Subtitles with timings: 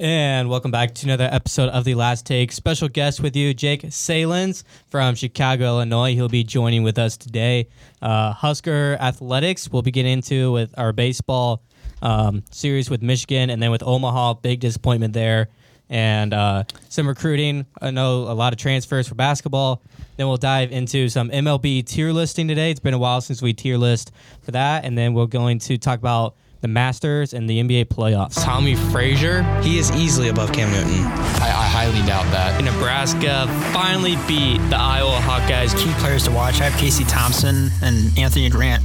[0.00, 2.50] And welcome back to another episode of The Last Take.
[2.50, 6.14] Special guest with you, Jake Saelens from Chicago, Illinois.
[6.14, 7.68] He'll be joining with us today.
[8.02, 11.62] Uh, Husker Athletics, we'll be getting into with our baseball
[12.02, 14.34] um, series with Michigan and then with Omaha.
[14.34, 15.48] Big disappointment there.
[15.88, 17.64] And uh, some recruiting.
[17.80, 19.80] I know a lot of transfers for basketball.
[20.16, 22.72] Then we'll dive into some MLB tier listing today.
[22.72, 24.10] It's been a while since we tier list
[24.42, 24.84] for that.
[24.84, 26.34] And then we're going to talk about
[26.64, 28.42] the Masters and the NBA playoffs.
[28.42, 31.04] Tommy Frazier, He is easily above Cam Newton.
[31.44, 32.56] I, I highly doubt that.
[32.64, 33.44] Nebraska
[33.76, 35.76] finally beat the Iowa Hawkeyes.
[35.76, 36.62] key players to watch.
[36.62, 38.82] I have Casey Thompson and Anthony Grant.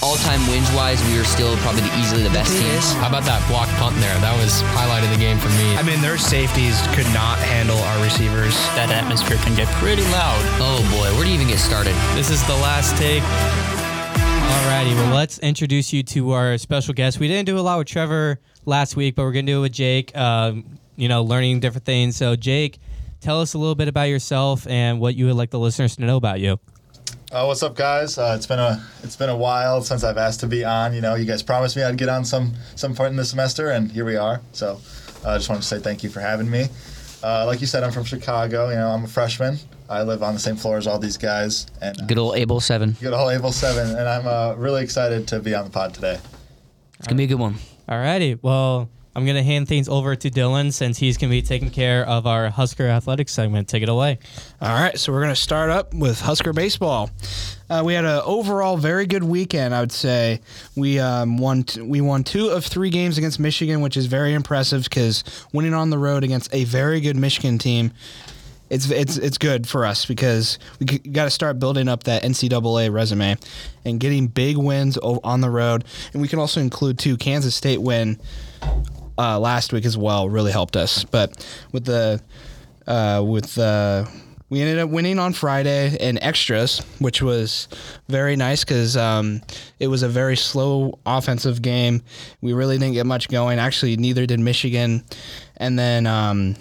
[0.00, 2.70] all-time wins wise, we are still probably the, easily the best team.
[3.02, 4.14] How about that block punt there?
[4.22, 5.74] That was highlighted the game for me.
[5.74, 8.54] I mean, their safeties could not handle our receivers.
[8.78, 10.38] That atmosphere can get pretty loud.
[10.62, 11.96] Oh boy, where do you even get started?
[12.14, 13.24] This is the last take.
[14.54, 17.18] Alrighty, well, let's introduce you to our special guest.
[17.18, 19.62] We didn't do a lot with Trevor last week, but we're going to do it
[19.62, 22.14] with Jake, um, you know, learning different things.
[22.14, 22.78] So, Jake,
[23.20, 26.02] tell us a little bit about yourself and what you would like the listeners to
[26.02, 26.60] know about you.
[27.32, 28.16] Uh, what's up, guys?
[28.16, 30.94] Uh, it's been a it's been a while since I've asked to be on.
[30.94, 33.70] You know, you guys promised me I'd get on some some point in the semester,
[33.70, 34.40] and here we are.
[34.52, 34.80] So,
[35.24, 36.68] uh, I just wanted to say thank you for having me.
[37.24, 38.68] Uh, like you said, I'm from Chicago.
[38.68, 39.58] You know, I'm a freshman.
[39.88, 42.60] I live on the same floor as all these guys, and uh, Good old Abel
[42.60, 42.96] Seven.
[43.00, 43.96] good old Abel Seven.
[43.96, 46.18] And I'm uh, really excited to be on the pod today.
[46.98, 47.54] It's gonna be a good one.
[47.88, 48.38] All righty.
[48.40, 51.70] well, I'm going to hand things over to Dylan since he's going to be taking
[51.70, 53.68] care of our Husker Athletics segment.
[53.68, 54.18] Take it away.
[54.60, 57.10] All right, so we're going to start up with Husker baseball.
[57.70, 60.40] Uh, we had an overall very good weekend, I would say.
[60.76, 64.34] We um, won t- we won two of three games against Michigan, which is very
[64.34, 67.92] impressive because winning on the road against a very good Michigan team,
[68.68, 72.92] it's it's it's good for us because we got to start building up that NCAA
[72.92, 73.36] resume
[73.84, 75.84] and getting big wins o- on the road.
[76.12, 78.18] And we can also include two Kansas State win
[79.16, 81.04] uh, last week as well really helped us.
[81.04, 82.20] But with the
[82.86, 84.06] uh, with the
[84.54, 87.66] we ended up winning on Friday in extras, which was
[88.08, 89.42] very nice because um,
[89.80, 92.02] it was a very slow offensive game.
[92.40, 93.58] We really didn't get much going.
[93.58, 95.02] Actually, neither did Michigan.
[95.56, 96.54] And then um,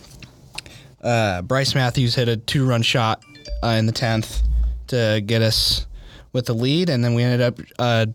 [1.04, 3.24] uh, Bryce Matthews hit a two-run shot
[3.64, 4.42] uh, in the tenth
[4.88, 5.86] to get us
[6.32, 8.08] with the lead, and then we ended up uh,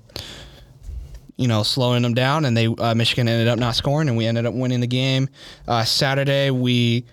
[1.36, 4.26] you know, slowing them down, and they uh, Michigan ended up not scoring, and we
[4.26, 5.28] ended up winning the game.
[5.68, 7.04] Uh, Saturday, we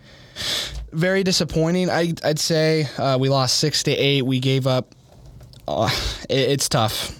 [0.91, 1.89] very disappointing.
[1.89, 4.23] I, I'd say uh, we lost six to eight.
[4.23, 4.93] We gave up.
[5.67, 5.89] Uh,
[6.29, 7.17] it, it's tough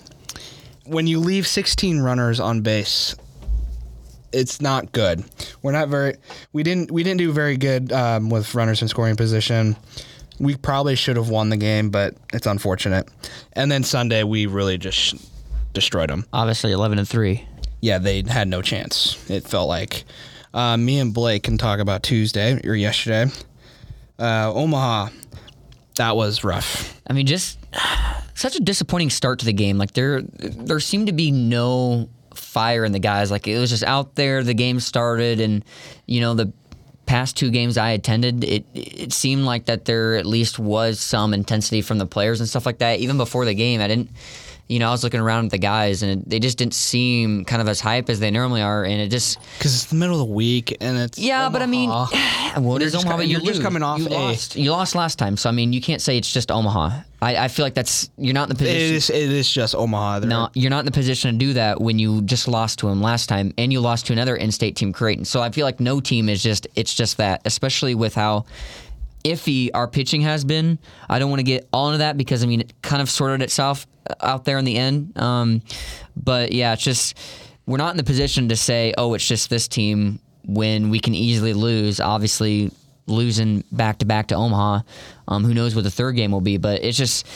[0.86, 3.16] when you leave 16 runners on base.
[4.32, 5.24] It's not good.
[5.62, 6.16] We're not very.
[6.52, 6.92] We didn't.
[6.92, 9.78] We didn't do very good um, with runners in scoring position.
[10.40, 13.08] We probably should have won the game, but it's unfortunate.
[13.54, 15.16] And then Sunday, we really just
[15.74, 17.48] destroyed them Obviously, eleven and three.
[17.82, 19.30] yeah, they had no chance.
[19.30, 20.04] It felt like.
[20.56, 23.30] Uh, me and Blake can talk about Tuesday or yesterday.
[24.18, 25.10] Uh, Omaha,
[25.98, 27.00] that was rough.
[27.06, 27.60] I mean, just
[28.36, 29.78] such a disappointing start to the game.
[29.78, 33.32] Like there, there seemed to be no fire in the guys.
[33.32, 34.44] Like it was just out there.
[34.44, 35.66] The game started, and
[36.06, 36.54] you know the
[37.06, 41.34] past two games I attended, it it seemed like that there at least was some
[41.34, 43.00] intensity from the players and stuff like that.
[43.00, 44.10] Even before the game, I didn't.
[44.68, 47.46] You know, I was looking around at the guys, and it, they just didn't seem
[47.46, 50.20] kind of as hype as they normally are, and it just Because it's the middle
[50.20, 51.20] of the week and it's.
[51.20, 52.60] yeah, but I mean, Omaha.
[52.62, 54.56] well, it You're just Omaha, but you're just coming off You a- lost.
[54.56, 57.02] You lost last time, so I mean, you can't say it's just Omaha.
[57.22, 58.96] I, I feel like that's you're not in the position.
[58.96, 60.20] is, it is just Omaha.
[60.22, 62.88] They're- No, you're not in the position to do that when you just lost to
[62.90, 65.26] him last time, and you lost to another in-state team, Creighton.
[65.26, 68.46] So I feel like no team is just it's just that, especially with how
[69.24, 70.78] iffy our pitching has been.
[71.10, 73.42] I don't want to get all into that because I mean it kind of sorted
[73.42, 73.86] itself
[74.22, 75.18] out there in the end.
[75.18, 75.62] Um,
[76.16, 77.18] but yeah, it's just
[77.66, 81.16] we're not in the position to say, oh, it's just this team when we can
[81.16, 82.00] easily lose.
[82.00, 82.72] Obviously,
[83.08, 84.82] losing back to back to Omaha.
[85.28, 86.58] Um, who knows what the third game will be?
[86.58, 87.28] But it's just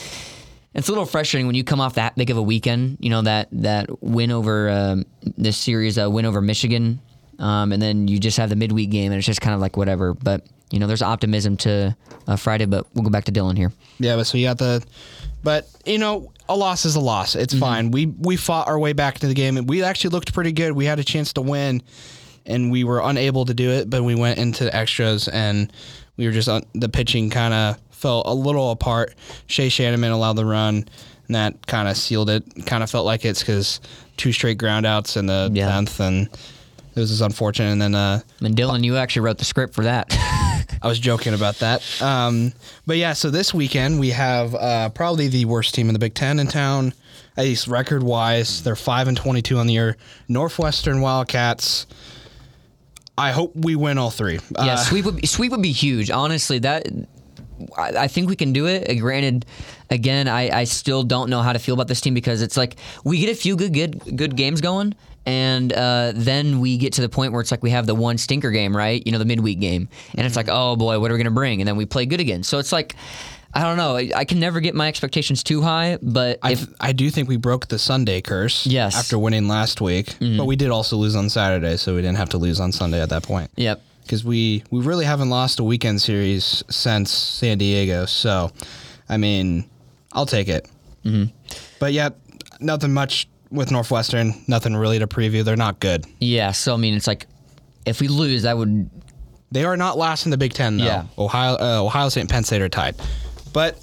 [0.73, 2.97] it's a little frustrating when you come off that big of a weekend.
[2.99, 5.05] You know that that win over um,
[5.37, 6.99] this series, uh, win over Michigan,
[7.39, 9.77] um, and then you just have the midweek game, and it's just kind of like
[9.77, 10.13] whatever.
[10.13, 11.95] But you know, there's optimism to
[12.27, 12.65] uh, Friday.
[12.65, 13.71] But we'll go back to Dylan here.
[13.99, 14.83] Yeah, but so you got the,
[15.43, 17.35] but you know, a loss is a loss.
[17.35, 17.91] It's fine.
[17.91, 20.71] We we fought our way back to the game, and we actually looked pretty good.
[20.73, 21.81] We had a chance to win,
[22.45, 23.89] and we were unable to do it.
[23.89, 25.71] But we went into extras, and
[26.17, 29.13] we were just on, the pitching kind of fell a little apart.
[29.47, 30.85] Shay Schanaman allowed the run,
[31.27, 32.43] and that kind of sealed it.
[32.65, 33.79] Kind of felt like it's because
[34.17, 35.69] two straight groundouts in the Yeah.
[35.69, 37.71] tenth, and it was just unfortunate.
[37.71, 40.09] And then uh, And Dylan, you actually wrote the script for that.
[40.81, 41.83] I was joking about that.
[42.01, 42.53] Um,
[42.85, 46.13] but yeah, so this weekend we have uh, probably the worst team in the Big
[46.13, 46.93] Ten in town,
[47.37, 48.63] at least record wise.
[48.63, 49.97] They're five and twenty-two on the year.
[50.27, 51.87] Northwestern Wildcats.
[53.17, 54.39] I hope we win all three.
[54.55, 56.09] Yeah, Uh, sweep would be, sweep would be huge.
[56.09, 56.87] Honestly, that
[57.77, 58.89] I, I think we can do it.
[58.89, 59.45] Uh, Granted,
[59.89, 62.77] again, I, I still don't know how to feel about this team because it's like
[63.03, 64.95] we get a few good good good games going,
[65.29, 68.17] and uh, then we get to the point where it's like we have the one
[68.17, 69.05] stinker game, right?
[69.05, 71.61] You know, the midweek game, and it's like, oh boy, what are we gonna bring?
[71.61, 72.43] And then we play good again.
[72.43, 72.95] So it's like.
[73.51, 73.95] I don't know.
[73.97, 77.27] I, I can never get my expectations too high, but I, if I do think
[77.27, 78.67] we broke the Sunday curse.
[78.67, 78.93] Yes.
[78.93, 78.99] Mm-hmm.
[78.99, 82.29] After winning last week, but we did also lose on Saturday, so we didn't have
[82.29, 83.49] to lose on Sunday at that point.
[83.55, 88.05] yep, Because we we really haven't lost a weekend series since San Diego.
[88.05, 88.51] So,
[89.09, 89.67] I mean,
[90.13, 90.69] I'll take it.
[91.03, 91.35] Mm-hmm.
[91.79, 92.09] But yeah,
[92.59, 94.33] nothing much with Northwestern.
[94.47, 95.43] Nothing really to preview.
[95.43, 96.05] They're not good.
[96.19, 96.51] yeah.
[96.51, 97.27] So I mean, it's like
[97.85, 98.89] if we lose, I would
[99.51, 100.85] They are not last in the Big Ten though.
[100.85, 101.05] Yeah.
[101.17, 102.95] Ohio, uh, Ohio State, and Penn State are tied.
[103.51, 103.79] But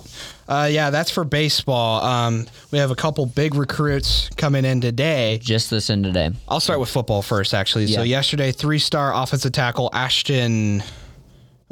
[0.49, 2.05] uh, yeah, that's for baseball.
[2.05, 5.41] Um, we have a couple big recruits coming in today.
[5.43, 6.31] just listen today.
[6.49, 7.89] I'll start with football first, actually.
[7.89, 10.85] So yesterday, three-star offensive tackle Ashton,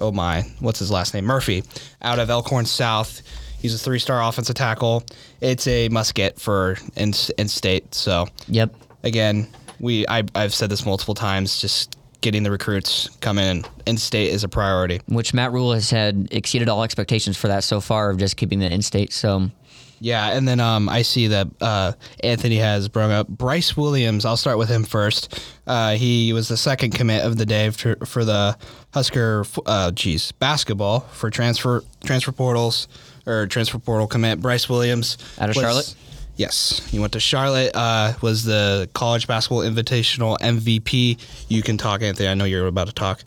[0.00, 1.24] oh my, what's his last name?
[1.24, 1.62] Murphy,
[2.02, 3.22] out of Elkhorn South.
[3.64, 5.04] He's a three-star offensive tackle.
[5.40, 7.94] It's a must get for in, in state.
[7.94, 8.74] So Yep.
[9.04, 9.48] again,
[9.80, 11.62] we I, I've said this multiple times.
[11.62, 15.00] Just getting the recruits come in in state is a priority.
[15.06, 18.58] which Matt Rhule has had exceeded all expectations for that so far of just keeping
[18.58, 19.14] the in state.
[19.14, 19.50] So
[19.98, 24.26] Yeah, and then um, I see that uh, Anthony has brought up Bryce Williams.
[24.26, 25.42] I'll start with him first.
[25.66, 28.58] Uh, he was the second commit of the day for, for the
[28.92, 32.88] Husker, f- uh, geez, basketball for transfer transfer portals
[33.26, 34.40] or transfer portal commit.
[34.40, 35.94] Bryce Williams Out of was- Charlotte?
[36.36, 37.70] Yes, he went to Charlotte.
[37.76, 41.16] Uh, was the college basketball invitational MVP.
[41.48, 42.28] You can talk, Anthony.
[42.28, 43.20] I know you're about to talk.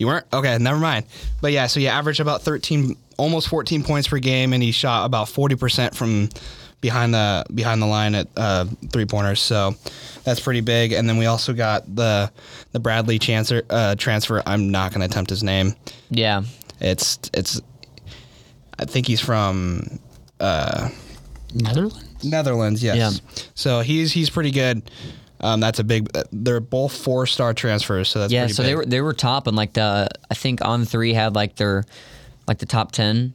[0.00, 0.26] You weren't?
[0.32, 1.06] Okay, never mind.
[1.40, 5.06] But yeah, so he averaged about 13, almost 14 points per game, and he shot
[5.06, 6.28] about 40% from
[6.80, 9.40] behind the behind the line at uh, three pointers.
[9.40, 9.76] So
[10.24, 10.92] that's pretty big.
[10.92, 12.32] And then we also got the
[12.72, 14.42] the Bradley Chancer, uh, transfer.
[14.44, 15.74] I'm not going to attempt his name.
[16.10, 16.42] yeah,
[16.80, 17.60] It's it's.
[18.78, 19.98] I think he's from
[21.54, 22.24] Netherlands.
[22.24, 22.82] Netherlands.
[22.82, 22.96] Yes.
[22.96, 23.42] Yeah.
[23.54, 24.82] So he's he's pretty good.
[25.40, 26.08] Um, that's a big.
[26.32, 28.42] They're both four star transfers, so that's yeah.
[28.42, 28.70] pretty So big.
[28.70, 31.84] they were they were top and like the I think on three had like their
[32.46, 33.34] like the top ten,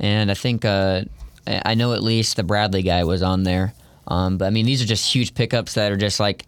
[0.00, 1.02] and I think uh,
[1.46, 3.74] I know at least the Bradley guy was on there.
[4.08, 6.44] Um, but I mean these are just huge pickups that are just like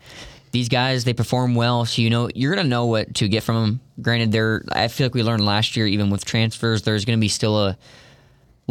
[0.50, 3.54] these guys they perform well, so you know you're gonna know what to get from
[3.56, 3.81] them.
[4.02, 7.28] Granted, they're I feel like we learned last year even with transfers there's gonna be
[7.28, 7.78] still a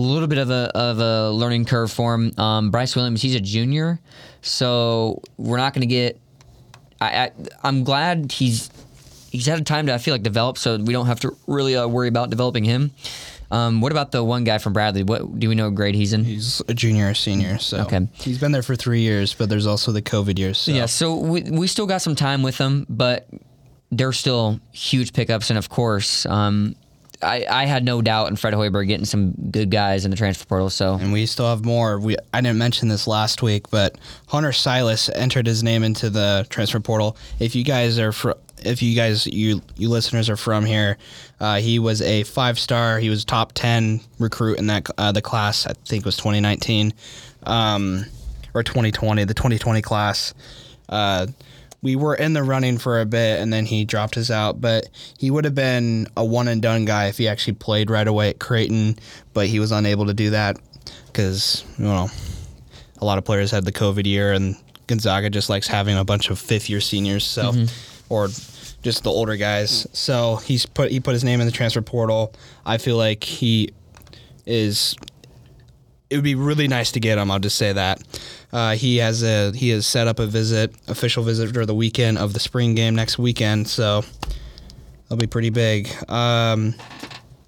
[0.01, 2.37] little bit of a of a learning curve for him.
[2.39, 3.99] Um, Bryce Williams, he's a junior,
[4.41, 6.19] so we're not going to get.
[7.01, 7.31] I, I
[7.63, 8.69] I'm glad he's
[9.31, 11.87] he's had time to I feel like develop, so we don't have to really uh,
[11.87, 12.91] worry about developing him.
[13.51, 15.03] Um, what about the one guy from Bradley?
[15.03, 15.69] What do we know?
[15.69, 16.23] Grade he's in?
[16.23, 18.07] He's a junior or senior, so Okay.
[18.13, 19.33] he's been there for three years.
[19.33, 20.57] But there's also the COVID years.
[20.57, 20.71] So.
[20.71, 23.27] Yeah, so we we still got some time with them, but
[23.91, 26.75] they're still huge pickups, and of course, um,
[27.25, 30.45] I I had no doubt in Fred Hoiberg getting some good guys in the transfer
[30.45, 30.69] portal.
[30.69, 31.99] So and we still have more.
[31.99, 36.45] We I didn't mention this last week, but Hunter Sallis entered his name into the
[36.49, 37.17] transfer portal.
[37.39, 40.97] If you guys are fr- if you guys you you listeners are from here,
[41.39, 42.99] uh, he was a five star.
[42.99, 45.65] He was top ten recruit in that uh, the class.
[45.65, 46.93] I think was 2019,
[47.43, 48.05] um,
[48.53, 50.33] or 2020, the 2020 class.
[50.87, 51.27] Uh,
[51.85, 54.59] we were in the running for a bit, and then he dropped us out.
[54.59, 54.89] But
[55.19, 58.31] he would have been a one and done guy if he actually played right away
[58.31, 58.97] at Creighton.
[59.33, 60.57] But he was unable to do that
[61.05, 62.09] because you know
[62.97, 64.55] a lot of players had the COVID year, and
[64.87, 67.65] Gonzaga just likes having a bunch of fifth year seniors, so mm-hmm.
[68.09, 68.29] or
[68.81, 69.85] just the older guys.
[69.93, 72.33] So he's put he put his name in the transfer portal.
[72.65, 73.69] I feel like he
[74.47, 74.95] is.
[76.09, 77.31] It would be really nice to get him.
[77.31, 78.01] I'll just say that.
[78.53, 82.17] Uh, he has a he has set up a visit, official visit for the weekend
[82.17, 83.67] of the spring game next weekend.
[83.67, 84.03] So
[85.03, 85.89] that'll be pretty big.
[86.09, 86.75] Um,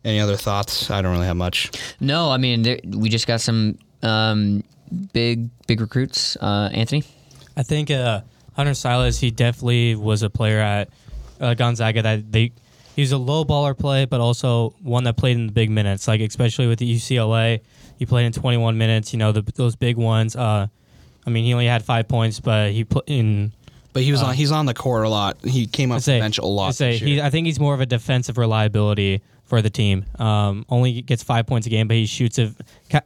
[0.03, 0.89] any other thoughts?
[0.89, 1.71] I don't really have much.
[1.99, 4.63] no, I mean there, we just got some um,
[5.13, 6.35] big big recruits.
[6.37, 7.03] Uh, Anthony.
[7.55, 8.21] I think uh,
[8.55, 10.89] Hunter Sallis, he definitely was a player at
[11.39, 12.51] uh, Gonzaga that they.
[12.97, 16.07] He was a low baller play, but also one that played in the big minutes.
[16.07, 17.61] Like especially with the UCLA,
[17.95, 19.13] he played in 21 minutes.
[19.13, 20.35] You know the, those big ones.
[20.35, 20.65] Uh,
[21.23, 23.53] I mean, he only had five points, but he put in.
[23.93, 25.37] But he was on he's on the court a lot.
[25.45, 26.69] He came up say, the bench a lot.
[26.69, 27.21] I say he.
[27.21, 30.03] I think he's more of a defensive reliability for the team.
[30.17, 32.51] Um, only gets five points a game, but he shoots it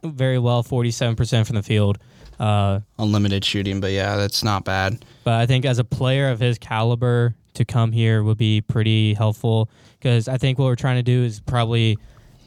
[0.02, 1.98] very well, 47% from the field.
[2.40, 5.04] Uh, unlimited shooting, but yeah, that's not bad.
[5.22, 9.14] But I think as a player of his caliber to come here would be pretty
[9.14, 9.68] helpful
[9.98, 11.98] because I think what we're trying to do is probably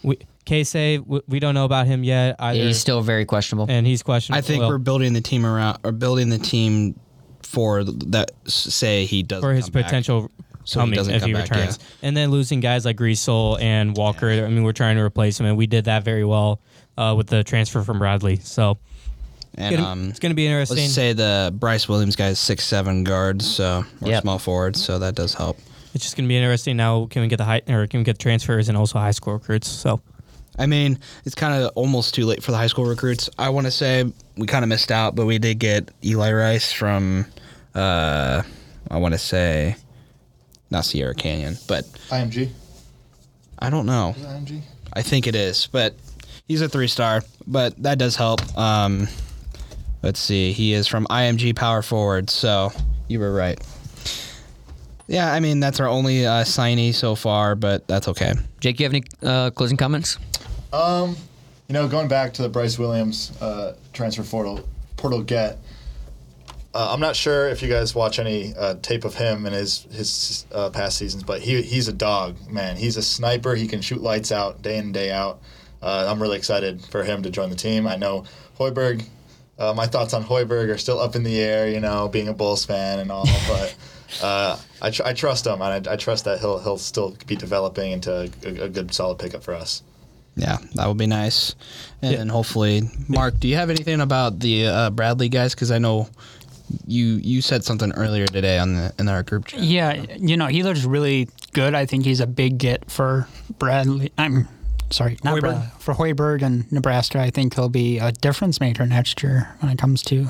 [0.03, 3.67] we Casey we, we don't know about him yet either, He's still very questionable.
[3.69, 4.37] and he's questionable.
[4.37, 6.99] I think well, we're building the team around or building the team
[7.41, 8.31] for that.
[8.47, 10.29] Say he does for his potential
[10.63, 11.49] So I he doesn't if come he back.
[11.49, 11.79] returns.
[12.01, 14.29] And then losing guys like Griesel and Walker.
[14.29, 16.59] I mean, we're trying to replace him, and we did that very well
[16.97, 18.37] uh, with the transfer from Bradley.
[18.37, 18.94] So Yeah.
[19.57, 20.77] And gonna- um, it's going to be interesting.
[20.77, 24.21] let's say the Bryce Williams guy is six seven guards, so or Yep.
[24.23, 25.57] small forward, so that does help.
[25.93, 26.75] It's just going to be interesting.
[26.75, 29.33] Now, can we get the high or can we get transfers and also high school
[29.33, 29.69] recruits?
[29.69, 30.01] So
[30.57, 33.29] I mean, it's kind of almost too late for the high school recruits.
[33.37, 34.05] I want to say
[34.37, 37.25] we kind of missed out, but we did get Eli Rice from,
[37.73, 38.41] uh,
[38.89, 39.75] I want to say,
[40.69, 42.49] not Sierra Canyon, but IMG.
[43.59, 44.13] I don't know.
[44.17, 44.61] Is it IMG?
[44.93, 45.95] I think it is, but
[46.47, 48.41] he's a three star, but that does help.
[48.57, 49.07] Um,
[50.05, 52.71] let's see, he is from IMG Power Forward, so
[53.07, 53.59] you were right.
[55.07, 58.33] Yeah, I mean that's our only uh, signee so far, but that's okay.
[58.59, 60.17] Jake, you have any uh, closing comments?
[60.71, 61.15] Um,
[61.67, 65.57] you know, going back to the Bryce Williams uh, transfer portal portal get.
[66.73, 69.87] Uh, I'm not sure if you guys watch any uh, tape of him and his
[69.91, 72.75] his uh, past seasons, but he he's a dog, man.
[72.75, 73.55] He's a sniper.
[73.55, 75.39] He can shoot lights out day in and day out.
[75.81, 77.87] Uh, I'm really excited for him to join the team.
[77.87, 78.25] I know
[78.59, 79.05] Hoiberg.
[79.57, 82.33] Uh, my thoughts on Hoiberg are still up in the air, you know, being a
[82.33, 83.75] Bulls fan and all, but
[84.21, 87.35] uh, I, tr- I trust him, and I, I trust that he'll he'll still be
[87.35, 89.81] developing into a, a good, solid pickup for us.
[90.35, 91.55] Yeah, that would be nice.
[92.01, 95.55] And then hopefully, Mark, do you have anything about the uh, Bradley guys?
[95.55, 96.09] Because I know
[96.85, 99.61] you you said something earlier today on the in our group chat.
[99.61, 101.73] Yeah, you know, he looks really good.
[101.73, 104.11] I think he's a big get for Bradley.
[104.17, 104.47] I'm
[104.89, 105.41] sorry, not Hoiberg?
[105.41, 107.19] Brad, for Hoiberg and Nebraska.
[107.19, 110.27] I think he'll be a difference maker next year when it comes to.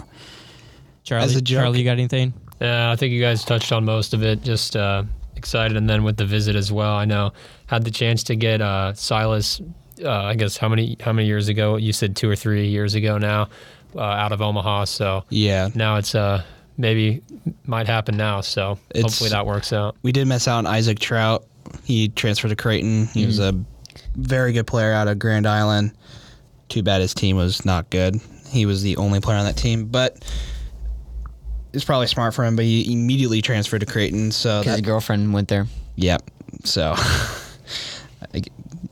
[1.03, 2.33] Charlie, As a Charlie, you got anything?
[2.59, 4.41] Yeah, I think you guys touched on most of it.
[4.41, 5.03] Just uh,
[5.35, 6.93] excited, and then with the visit as well.
[6.95, 7.31] I know
[7.67, 9.61] had the chance to get uh, Sallis.
[10.03, 11.75] Uh, I guess how many how many years ago?
[11.77, 13.49] You said two or three years ago now,
[13.95, 14.85] uh, out of Omaha.
[14.85, 16.43] So Yeah, now it's uh
[16.77, 17.21] maybe
[17.65, 18.41] might happen now.
[18.41, 19.95] So It's- hopefully that works out.
[20.01, 21.43] we did miss out on Isaac Traudt.
[21.83, 23.07] He transferred to Creighton.
[23.07, 23.53] He was a
[24.15, 25.93] very good player out of Grand Island.
[26.69, 28.19] Too bad his team was not good.
[28.49, 30.23] He was the only player on that team, but
[31.73, 32.55] it's probably smart for him.
[32.55, 35.67] But he immediately transferred to Creighton, so Because his that, girlfriend went there.
[35.95, 36.23] yep.
[36.63, 36.93] So
[38.33, 38.41] I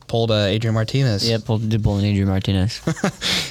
[0.08, 1.27] pulled uh, Adrian Martinez.
[1.27, 2.82] Yeah, pulled, did pull an Adrian Martinez.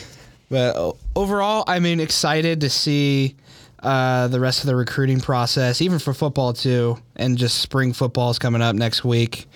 [0.52, 3.36] But overall, I mean, excited to see
[3.82, 8.28] uh, the rest of the recruiting process, even for football too, and just spring football
[8.30, 9.46] is coming up next week.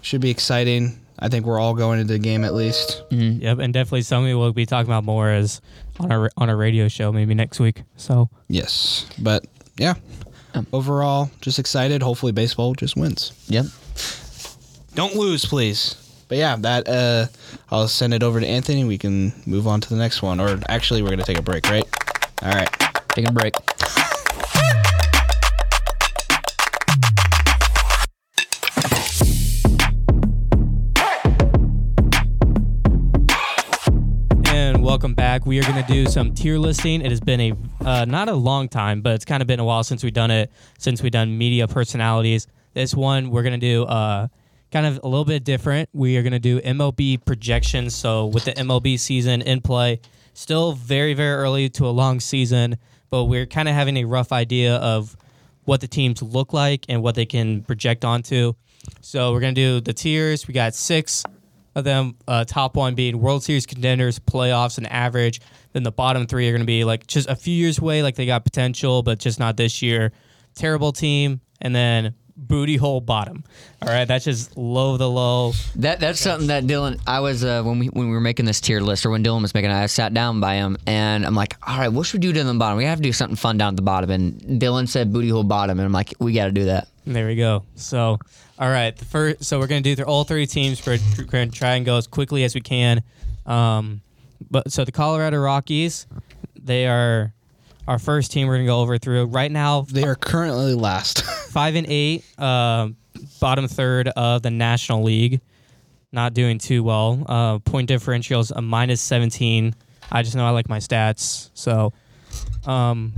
[0.00, 1.00] Should be exciting.
[1.18, 3.02] I think we're all going into the game at least.
[3.10, 5.60] Yep, and definitely something we'll be talking about more as
[6.00, 7.82] on our on our radio show maybe next week.
[7.96, 9.44] So Yes, but
[9.76, 9.94] yeah.
[10.72, 12.02] Overall, just excited.
[12.02, 13.32] Hopefully, baseball just wins.
[13.48, 13.66] yep.
[14.94, 15.96] Don't lose, please.
[16.28, 17.26] But yeah, that uh,
[17.70, 18.84] I'll send it over to Anthony.
[18.84, 20.40] We can move on to the next one.
[20.40, 21.84] Or actually, we're gonna take a break, right?
[22.42, 22.70] All right.
[23.10, 23.54] Taking a break.
[34.94, 35.44] Welcome back.
[35.44, 37.00] We are going to do some tier listing.
[37.00, 37.52] It has been a
[37.84, 40.30] uh, not a long time, but it's kind of been a while since we've done
[40.30, 40.52] it.
[40.78, 42.46] Since we've done media personalities.
[42.74, 44.28] This one we're going to do uh,
[44.70, 45.88] kind of a little bit different.
[45.92, 47.92] We are going to do MLB projections.
[47.96, 50.00] So with the MLB season in play,
[50.32, 52.76] still very very early to a long season,
[53.10, 55.16] but we're kind of having a rough idea of
[55.64, 58.52] what the teams look like and what they can project onto.
[59.00, 60.46] So we're gonna do the tiers.
[60.46, 61.24] We got six
[61.74, 62.16] of them.
[62.26, 65.40] Uh, top one being World Series contenders, playoffs, and average.
[65.72, 68.26] Then the bottom three are gonna be like just a few years away, like they
[68.26, 70.12] got potential, but just not this year.
[70.54, 73.44] Terrible team, and then booty hole bottom.
[73.82, 75.52] All right, that's just low of the low.
[75.76, 77.00] That that's something that Dylan.
[77.06, 79.42] I was uh, when we when we were making this tier list, or when Dylan
[79.42, 82.22] was making it, I sat down by him and I'm like, all right, what should
[82.22, 82.78] we do to the bottom?
[82.78, 84.10] We have to do something fun down at the bottom.
[84.10, 86.88] And Dylan said booty hole bottom, and I'm like, we got to do that.
[87.06, 87.64] There we go.
[87.74, 88.18] So,
[88.58, 89.44] all right, the first.
[89.44, 90.84] So we're gonna do through all three teams.
[90.86, 93.02] We're gonna try and go as quickly as we can.
[93.46, 94.00] Um,
[94.50, 96.06] but so the Colorado Rockies,
[96.60, 97.32] they are
[97.88, 98.46] our first team.
[98.46, 99.82] We're gonna go over through right now.
[99.82, 101.22] They are currently last.
[101.50, 102.96] Five and eight, um,
[103.40, 105.40] bottom third of the National League.
[106.12, 107.24] Not doing too well.
[107.28, 109.74] Uh, point differentials a minus seventeen.
[110.12, 111.50] I just know I like my stats.
[111.54, 111.92] So,
[112.66, 113.14] um,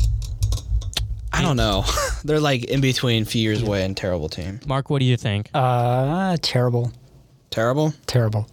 [1.36, 1.84] I don't know.
[2.24, 4.60] They're like in between, few years away, and terrible team.
[4.66, 5.50] Mark, what do you think?
[5.54, 6.92] Uh, terrible,
[7.50, 7.92] Terrible.
[8.06, 8.46] terrible.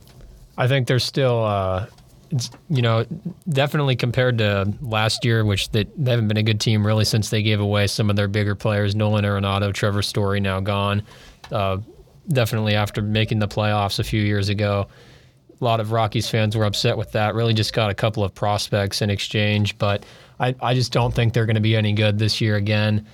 [0.57, 1.87] I think they're still, uh,
[2.29, 3.05] it's, you know,
[3.49, 7.29] definitely compared to last year, which they, they haven't been a good team really since
[7.31, 8.95] they gave away some of their bigger players.
[8.95, 11.01] Nolan Arenado, Trevor Story now gone.
[11.51, 11.77] Uh,
[12.29, 14.87] definitely after making the playoffs a few years ago.
[15.59, 17.33] A lot of Rockies fans were upset with that.
[17.35, 20.05] Really just got a couple of prospects in exchange, but
[20.39, 23.05] I, I just don't think they're going to be any good this year again.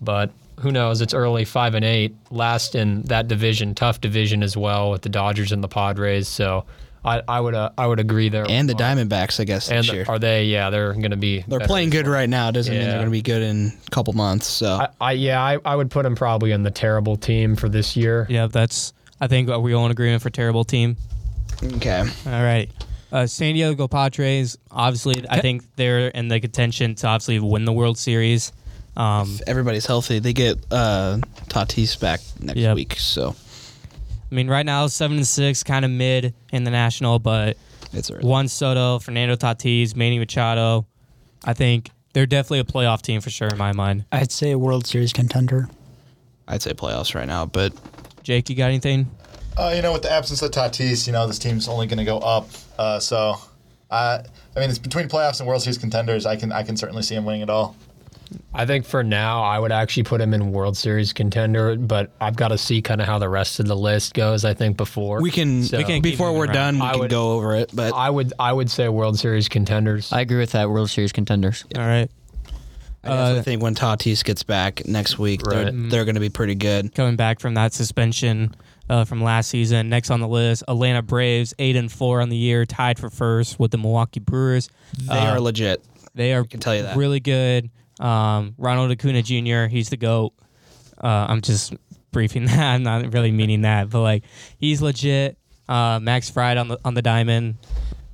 [0.00, 1.00] But who knows?
[1.00, 5.08] It's early, five and eight, last in that division, tough division as well with the
[5.08, 6.28] Dodgers and the Padres.
[6.28, 6.64] So
[7.04, 8.46] I, I would uh, I would agree there.
[8.48, 10.04] And the Diamondbacks, I guess, And this year.
[10.08, 10.44] are they?
[10.44, 11.44] Yeah, they're going to be.
[11.46, 12.14] They're playing good year.
[12.14, 12.50] right now.
[12.50, 14.46] Doesn't mean they're going to be good in a couple months.
[14.46, 17.68] So I, I yeah, I, I would put them probably in the terrible team for
[17.68, 18.26] this year.
[18.28, 18.92] Yeah, that's.
[19.20, 20.96] I think we all in agreement for terrible team.
[21.62, 22.68] okay, All right.
[23.14, 27.72] Uh, San Diego Padres, obviously, I think they're in the contention to obviously win the
[27.72, 28.50] World Series.
[28.96, 30.18] Um, everybody's healthy.
[30.18, 31.18] They get uh,
[31.48, 32.74] Tatis back next Yep.
[32.74, 33.36] week, so
[34.30, 37.56] I mean, right now, 7 and 6, kind of mid in the National, but
[37.92, 38.24] it's early.
[38.24, 40.84] Juan Soto, Fernando Tatis, Manny Machado,
[41.44, 44.06] I think they're definitely a playoff team for sure in my mind.
[44.10, 45.68] I'd say a World Series contender.
[46.48, 47.72] I'd say playoffs right now, but
[48.24, 49.08] Jake, you got anything?
[49.56, 52.04] Uh, you know, with the absence of Tatis, you know, this team's only going to
[52.04, 52.48] go up.
[52.78, 53.36] Uh, so,
[53.90, 54.20] I,
[54.56, 56.26] I mean, it's between playoffs and World Series contenders.
[56.26, 57.76] I can, I can certainly see him winning it all.
[58.52, 62.34] I think for now, I would actually put him in World Series contender, but I've
[62.34, 64.44] got to see kind of how the rest of the list goes.
[64.44, 66.54] I think before we can So- We can before we're around.
[66.54, 67.70] done, we I can would- go over it.
[67.72, 70.12] But I would I would say World Series contenders.
[70.12, 70.68] I agree with that.
[70.68, 71.64] World Series contenders.
[71.76, 72.10] All right.
[73.04, 76.54] I uh, think when Tatis gets back next week, they're, they're going to be pretty
[76.54, 76.94] good.
[76.94, 78.54] Coming back from that suspension
[78.88, 79.88] uh, from last season.
[79.88, 83.58] Next on the list, Atlanta Braves, 8 and 4 on the year, tied for first
[83.58, 84.68] with the Milwaukee Brewers.
[85.08, 85.82] They Uh, are legit.
[86.14, 86.96] They are can tell you that.
[86.96, 87.70] really good.
[88.00, 89.66] Um, Ronald Acuna Jr.
[89.66, 90.32] He's the goat.
[91.02, 91.74] Uh, I'm just
[92.12, 92.58] briefing that.
[92.58, 94.24] I'm not really meaning that, but like
[94.58, 95.36] he's legit.
[95.68, 97.56] Uh, Max Fried on the on the diamond.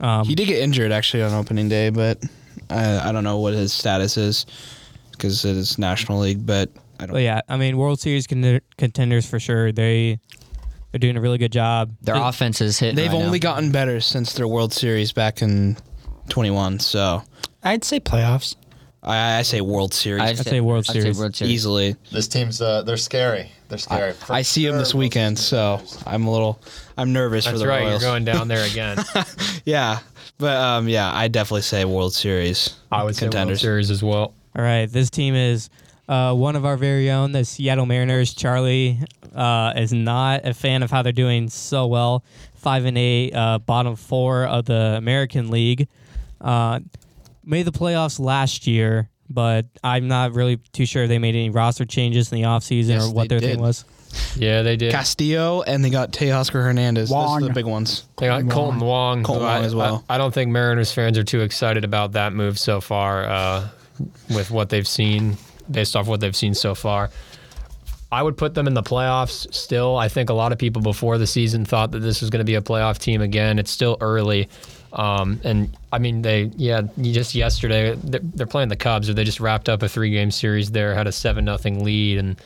[0.00, 2.23] Um, He did get injured actually on opening day, but
[2.71, 4.47] I, I don't know what his status is
[5.12, 6.47] because it is National League.
[6.47, 7.12] But I don't.
[7.15, 9.73] but yeah, I mean World Series con- contenders for sure.
[9.73, 10.21] They
[10.93, 11.93] they're doing a really good job.
[12.03, 12.97] Their They- offense is hitting.
[12.97, 13.55] They've right only now.
[13.55, 15.77] gotten better since their World Series back in
[16.29, 16.81] 21.
[16.81, 17.23] So
[17.63, 18.57] I'd say playoffs.
[19.03, 21.19] I, I say World Series I'd say World I'd say Series.
[21.19, 21.55] World Series.
[21.55, 21.97] easily.
[22.13, 23.51] This team's, uh, they're scary.
[23.69, 24.13] They're scary.
[24.13, 25.81] For I see them this weekend, so.
[26.07, 26.61] I'm a little
[26.99, 27.85] I'm nervous for the right.
[27.85, 28.03] Royals.
[28.03, 28.99] You're going down there again.
[29.65, 30.00] yeah,
[30.37, 32.76] but um, yeah, I definitely say World Series.
[32.93, 33.59] I would say World.
[33.59, 34.35] Series as well.
[34.57, 35.71] All right, this team is
[36.11, 38.35] uh, one of our very own, the Seattle Mariners.
[38.35, 38.99] Charlie
[39.33, 42.25] uh, is not a fan of how they're doing so well.
[42.55, 45.89] Five and eight, uh, bottom four of the American League.
[46.41, 46.81] Uh,
[47.45, 51.85] made the playoffs last year, but I'm not really too sure they made any roster
[51.85, 53.85] changes in the offseason Yes, or what they their thing was.
[54.35, 54.91] Yeah, they did.
[54.91, 57.11] Castillo and they got Teoscar Hernandez.
[57.11, 57.43] Those are Wong.
[57.43, 58.05] the big ones.
[58.19, 59.23] They got Kolten Wong.
[59.23, 60.05] Kolten who Wong I, as well.
[60.09, 63.69] I, I don't think Mariners fans are too excited about that move so far, uh,
[64.35, 65.37] with what they've seen,
[65.71, 67.11] based off what they've seen so far.
[68.13, 69.97] I would put them in the playoffs still.
[69.97, 72.45] I think a lot of people before the season thought that this was going to
[72.45, 73.59] be a playoff team again.
[73.59, 74.49] It's still early.
[74.93, 79.23] Um, and I mean, they, yeah, just yesterday, they're, they're playing the Cubs, or they
[79.23, 82.41] just wrapped up a three game series there, had a 7 nothing lead, and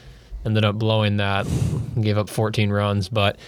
[0.44, 1.46] ended up blowing that,
[1.98, 3.08] gave up 14 runs.
[3.08, 3.38] But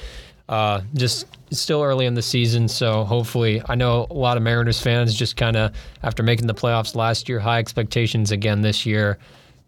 [0.49, 4.81] uh, just still early in the season, so hopefully, I know a lot of Mariners
[4.81, 9.19] fans just kind of after making the playoffs last year, high expectations again this year.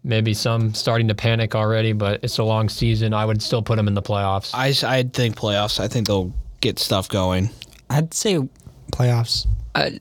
[0.03, 3.13] Maybe some starting to panic already, but it's a long season.
[3.13, 4.51] I would still put them in the playoffs.
[4.53, 5.79] I I think playoffs.
[5.79, 7.49] I think they'll get stuff going.
[7.89, 8.39] I'd say
[8.91, 9.47] playoffs.
[9.75, 9.99] I,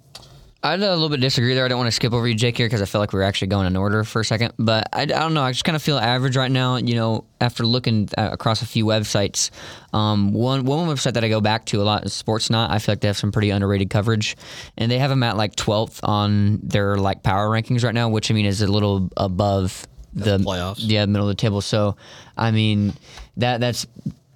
[0.61, 1.65] I'd a little bit disagree there.
[1.65, 3.23] I don't want to skip over you, Jake, here because I feel like we are
[3.23, 4.55] actually going in order for a second.
[4.59, 5.43] But I, I don't know.
[5.43, 6.77] I just kind of feel average right now.
[6.77, 9.51] You know, after looking uh, across a few websites,
[9.93, 12.71] um, one one website that I go back to a lot is Sportsnaut.
[12.71, 14.37] I feel like they have some pretty underrated coverage,
[14.77, 18.31] and they have them at like 12th on their like power rankings right now, which
[18.31, 20.77] I mean is a little above the playoffs.
[20.79, 21.61] Yeah, middle of the table.
[21.61, 21.97] So,
[22.37, 22.93] I mean,
[23.37, 23.87] that that's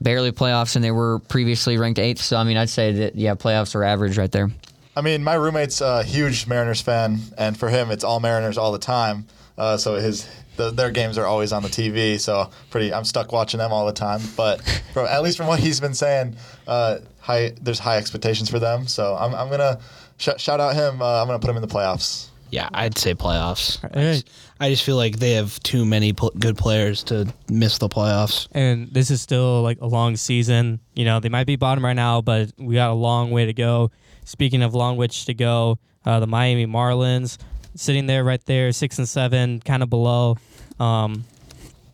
[0.00, 2.20] barely playoffs, and they were previously ranked eighth.
[2.20, 4.50] So, I mean, I'd say that yeah, playoffs are average right there.
[4.94, 8.72] I mean, my roommate's a huge Mariners fan, and for him, it's all Mariners all
[8.72, 9.26] the time.
[9.56, 12.20] Uh, so his the, their games are always on the TV.
[12.20, 14.20] So pretty, I'm stuck watching them all the time.
[14.36, 18.58] But from, at least from what he's been saying, uh, high there's high expectations for
[18.58, 18.86] them.
[18.86, 19.80] So I'm, I'm gonna
[20.18, 21.00] sh- shout out him.
[21.00, 22.28] Uh, I'm gonna put him in the playoffs.
[22.52, 23.82] Yeah, I'd say playoffs.
[23.82, 24.22] All right.
[24.60, 28.46] I just feel like they have too many pl- good players to miss the playoffs.
[28.52, 30.78] and this is still like a long season.
[30.94, 33.54] You know, they might be bottom right now, but we got a long way to
[33.54, 33.90] go.
[34.26, 37.38] Speaking of long which to go, uh, the Miami Marlins
[37.74, 40.36] sitting there right there, six and seven, kind of below.
[40.78, 41.24] Um,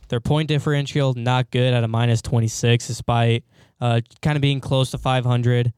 [0.08, 3.44] their point differential not good at a minus twenty six, despite
[3.80, 5.72] uh, kind of being close to five hundred.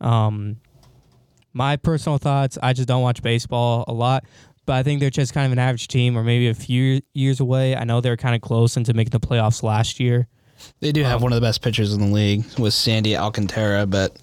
[0.00, 0.56] Um,
[1.52, 4.24] my personal thoughts, I just don't watch baseball a lot,
[4.66, 7.40] but I think they're just kind of an average team, or maybe a few years
[7.40, 7.76] away.
[7.76, 10.28] I know they're kind of close into making the playoffs last year.
[10.80, 13.86] They do have um, one of the best pitchers in the league with Sandy Alcantara,
[13.86, 14.16] but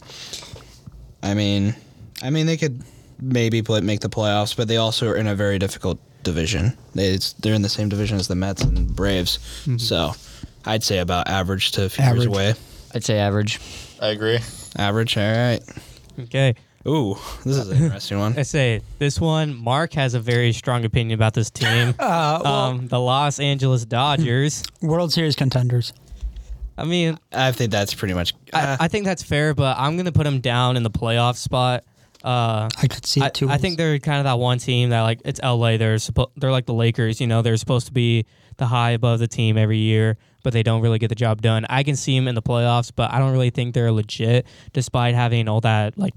[1.22, 1.76] I mean,
[2.24, 2.84] I mean they could
[3.22, 6.78] maybe play, make the playoffs, but they also are in a very difficult division.
[6.96, 9.38] They, it's, they're in the same division as the Mets and Braves.
[9.64, 9.78] Mm-hmm.
[9.78, 10.12] So
[10.66, 12.54] I'd say about average to a few years away.
[12.94, 13.60] I'd say average.
[14.02, 14.40] I agree.
[14.78, 15.18] Average.
[15.18, 15.60] All right.
[16.20, 16.56] Okay.
[16.88, 18.38] Ooh, this is an interesting one.
[18.38, 19.56] I say this one.
[19.56, 21.96] Mark has a very strong opinion about this team.
[22.10, 24.64] Uh, well, um, the Los Angeles Dodgers.
[24.82, 25.94] World Series contenders.
[26.78, 28.34] I mean, I think that's pretty much.
[28.54, 31.36] Uh, I, I think that's fair, but I'm gonna put them down in the playoff
[31.36, 31.84] spot.
[32.24, 33.50] Uh, I could see I, it too.
[33.50, 35.78] I think they're kind of that one team that like it's LA.
[35.78, 37.20] They're suppo- they're like the Lakers.
[37.20, 38.26] You know, they're supposed to be
[38.58, 41.66] the high above the team every year, but they don't really get the job done.
[41.70, 45.16] I can see them in the playoffs, but I don't really think they're legit, despite
[45.16, 46.14] having all that like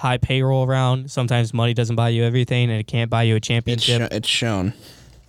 [0.00, 1.10] high payroll around.
[1.10, 4.12] Sometimes money doesn't buy you everything, and it can't buy you a it's, championship.
[4.12, 4.72] it's shown.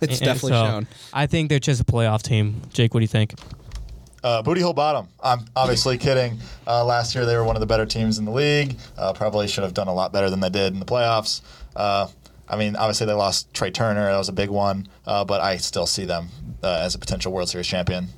[0.00, 0.86] And- and definitely so, shown.
[1.12, 2.62] I think they're just a playoff team.
[2.72, 3.34] Jake, what do you think?
[4.24, 5.08] Uh, booty hole bottom.
[5.22, 6.38] I'm obviously kidding.
[6.66, 8.76] Uh, last year they were one of the better teams in the league.
[8.96, 11.42] Uh, probably should have done a lot better than they did in the playoffs.
[11.76, 12.06] Uh,
[12.48, 14.10] I mean, obviously they lost Trea Turner.
[14.10, 14.88] That was a big one.
[15.06, 16.28] Uh, but I still see them
[16.62, 18.08] uh, as a potential World Series champion.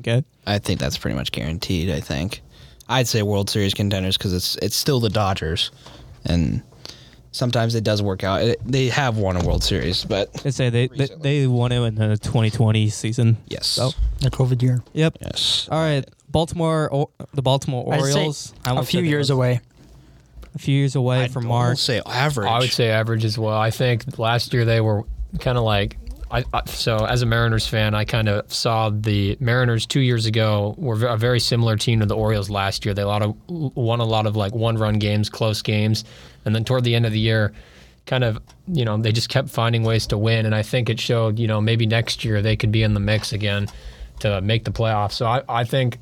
[0.00, 0.24] Good.
[0.46, 1.90] I think that's pretty much guaranteed.
[1.90, 2.40] I think.
[2.92, 5.70] I'd say World Series contenders because it's it's still the Dodgers,
[6.24, 6.62] and
[7.32, 8.42] sometimes it does work out.
[8.42, 11.80] It, they have won a World Series, but I say they, they they won it
[11.84, 13.36] in the 2020 season.
[13.48, 14.82] yes, So the COVID year.
[14.92, 15.16] yep.
[15.20, 15.68] yes.
[15.70, 18.54] All right, Baltimore, or, the Baltimore I'd say Orioles.
[18.64, 19.60] I a few years away.
[20.54, 21.78] A few years away I'd from almost Mark.
[21.78, 22.46] say average.
[22.48, 23.56] I would say average as well.
[23.56, 25.04] I think last year they were
[25.40, 25.96] kind of like.
[26.32, 30.24] I, I, so as a Mariners fan, I kind of saw the Mariners two years
[30.24, 32.94] ago were a very similar team to the Orioles last year.
[32.94, 36.04] They a lot of won a lot of like one-run games, close games,
[36.46, 37.52] and then toward the end of the year,
[38.06, 40.46] kind of you know they just kept finding ways to win.
[40.46, 43.00] And I think it showed you know maybe next year they could be in the
[43.00, 43.68] mix again
[44.20, 45.12] to make the playoffs.
[45.12, 45.98] So I, I think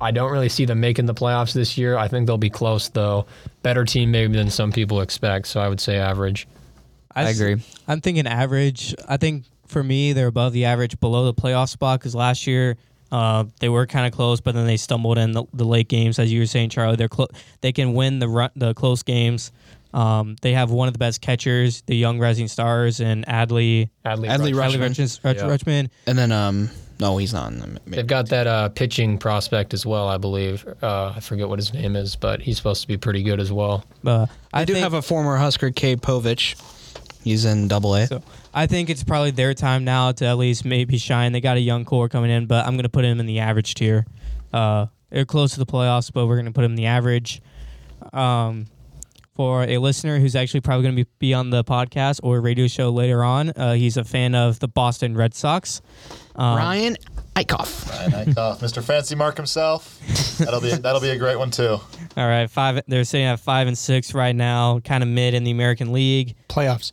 [0.00, 1.96] I don't really see them making the playoffs this year.
[1.96, 3.26] I think they'll be close though.
[3.64, 5.48] Better team maybe than some people expect.
[5.48, 6.46] So I would say average.
[7.14, 7.60] I agree.
[7.88, 8.94] I'm thinking average.
[9.06, 12.76] I think for me, they're above the average, below the playoff spot because last year
[13.10, 16.18] uh, they were kind of close, but then they stumbled in the, the late games,
[16.18, 16.96] as you were saying, Charlie.
[16.96, 17.28] They're clo-
[17.60, 19.52] they can win the run- the close games.
[19.92, 24.28] Um, they have one of the best catchers, the young rising stars, and Adley Adley,
[24.28, 24.78] Adley Rutschman.
[24.78, 25.20] Adley Rutschman.
[25.20, 25.34] Rutschman.
[25.34, 25.42] Yeah.
[25.42, 25.90] Rutschman.
[26.06, 27.80] and then um, no, he's not in the.
[27.86, 30.64] They've got that uh, pitching prospect as well, I believe.
[30.80, 33.52] Uh, I forget what his name is, but he's supposed to be pretty good as
[33.52, 33.84] well.
[34.06, 36.58] Uh, I I do think, have a former Husker, Cade Povich.
[37.24, 38.06] He's in Double A.
[38.06, 38.22] So
[38.54, 41.32] I think it's probably their time now to at least maybe shine.
[41.32, 43.38] They got a young core coming in, but I'm going to put him in the
[43.40, 44.06] average tier.
[44.52, 47.40] Uh, they're close to the playoffs, but we're going to put him in the average.
[48.12, 48.66] Um,
[49.34, 52.66] for a listener who's actually probably going to be, be on the podcast or radio
[52.66, 55.80] show later on, uh, he's a fan of the Boston Red Sox.
[56.36, 56.96] Um, Ryan
[57.34, 57.88] Eichhoff.
[57.88, 58.82] Ryan Eichhoff, Mr.
[58.82, 59.98] Fancy Mark himself.
[60.38, 61.78] That'll be that'll be a great one too.
[62.16, 62.82] All right, five.
[62.86, 66.34] They're sitting at five and six right now, kind of mid in the American League.
[66.48, 66.92] Playoffs.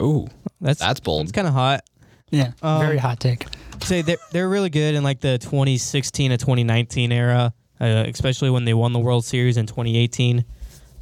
[0.00, 0.28] Ooh,
[0.60, 1.22] That's That's bold.
[1.22, 1.84] It's kind of hot.
[2.30, 3.46] Yeah, Um, very hot take.
[3.82, 8.64] say they're they're really good in like the 2016 to 2019 era, uh, especially when
[8.64, 10.44] they won the World Series in 2018.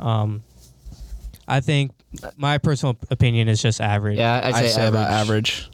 [0.00, 0.42] Um,
[1.46, 1.92] I think
[2.36, 4.16] my personal opinion is just average.
[4.18, 5.68] Yeah, I'd I'd say, say, about average.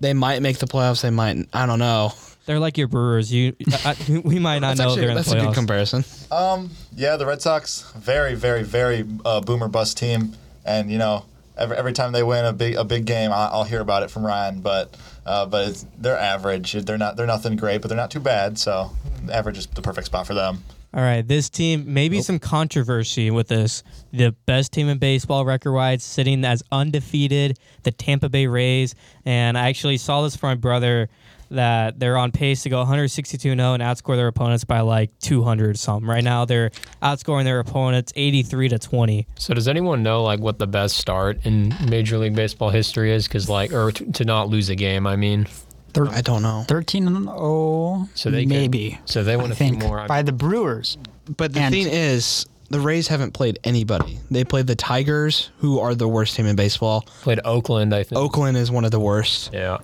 [0.00, 1.02] They might make the playoffs.
[1.02, 1.46] They might.
[1.52, 2.12] I don't know.
[2.46, 3.30] they're like your Brewers.
[3.32, 5.54] You, I, we might not That's, know actually, they're in the that's a good playoffs.
[5.54, 6.04] comparison.
[6.30, 10.32] Um, yeah, the Red Sox, very, very, very uh, boomer bust team,
[10.64, 11.26] and you know,
[11.60, 14.10] every, every time they win a big a big game, I, I'll hear about it
[14.10, 14.60] from Ryan.
[14.60, 14.96] But
[15.26, 16.72] uh, but it's, they're average.
[16.72, 18.58] They're not they're nothing great, but they're not too bad.
[18.58, 18.90] So
[19.30, 20.64] average is the perfect spot for them.
[20.92, 23.84] All right, this team maybe some controversy with this.
[24.12, 29.56] The best team in baseball record wise, sitting as undefeated, the Tampa Bay Rays, and
[29.56, 31.08] I actually saw this from my brother
[31.50, 35.78] that they're on pace to go 162 0 and outscore their opponents by like 200
[35.78, 36.08] something.
[36.08, 36.70] Right now, they're
[37.02, 39.26] outscoring their opponents 83 to 20.
[39.36, 43.26] So does anyone know like what the best start in Major League Baseball history is?
[43.26, 45.06] Because like, or t- to not lose a game.
[45.06, 45.46] I mean,
[45.92, 46.64] Thir- I don't know.
[46.68, 48.08] 13 and 0.
[48.14, 48.98] So they could- maybe.
[49.06, 50.06] so they want I a few think more.
[50.06, 50.98] by the Brewers.
[51.36, 54.18] But the And- thing is, the Rays haven't played anybody.
[54.30, 57.04] They played the Tigers, who are the worst team in baseball.
[57.22, 57.92] played Oakland.
[57.92, 58.20] I think.
[58.20, 59.50] Oakland is one of the worst.
[59.52, 59.78] Yeah.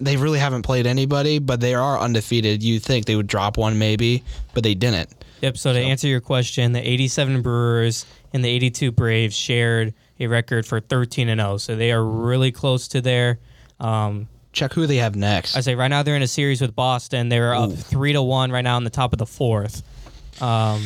[0.00, 2.62] They really haven't played anybody, but they are undefeated.
[2.62, 5.10] You'd think they would drop one maybe, but they didn't.
[5.40, 5.56] Yep.
[5.58, 10.66] So to answer your question, the 87 Brewers and the 82 Braves shared a record
[10.66, 11.58] for 13 and 0.
[11.58, 13.38] So they are really close to there.
[13.80, 15.56] Um, Check who they have next.
[15.56, 17.28] I say right now they're in a series with Boston.
[17.28, 19.82] They're up three to one right now in the top of the fourth.
[20.42, 20.82] Um,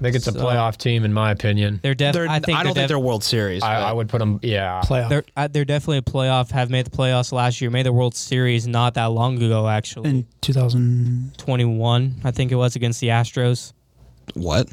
[0.00, 1.78] I think it's a playoff team in my opinion.
[1.82, 2.28] they're definitely.
[2.28, 3.62] They're- I think I don't they're, think they're World Series.
[3.62, 4.40] I, I would put them.
[4.42, 4.80] Yeah.
[4.82, 5.08] Playoff.
[5.10, 6.50] they're uh, they're definitely a playoff.
[6.52, 7.70] Have made the playoffs last year.
[7.70, 9.68] Made the World Series not that long ago.
[9.68, 13.72] Actually, in 2021, I think it was against the Astros.
[14.34, 14.68] what?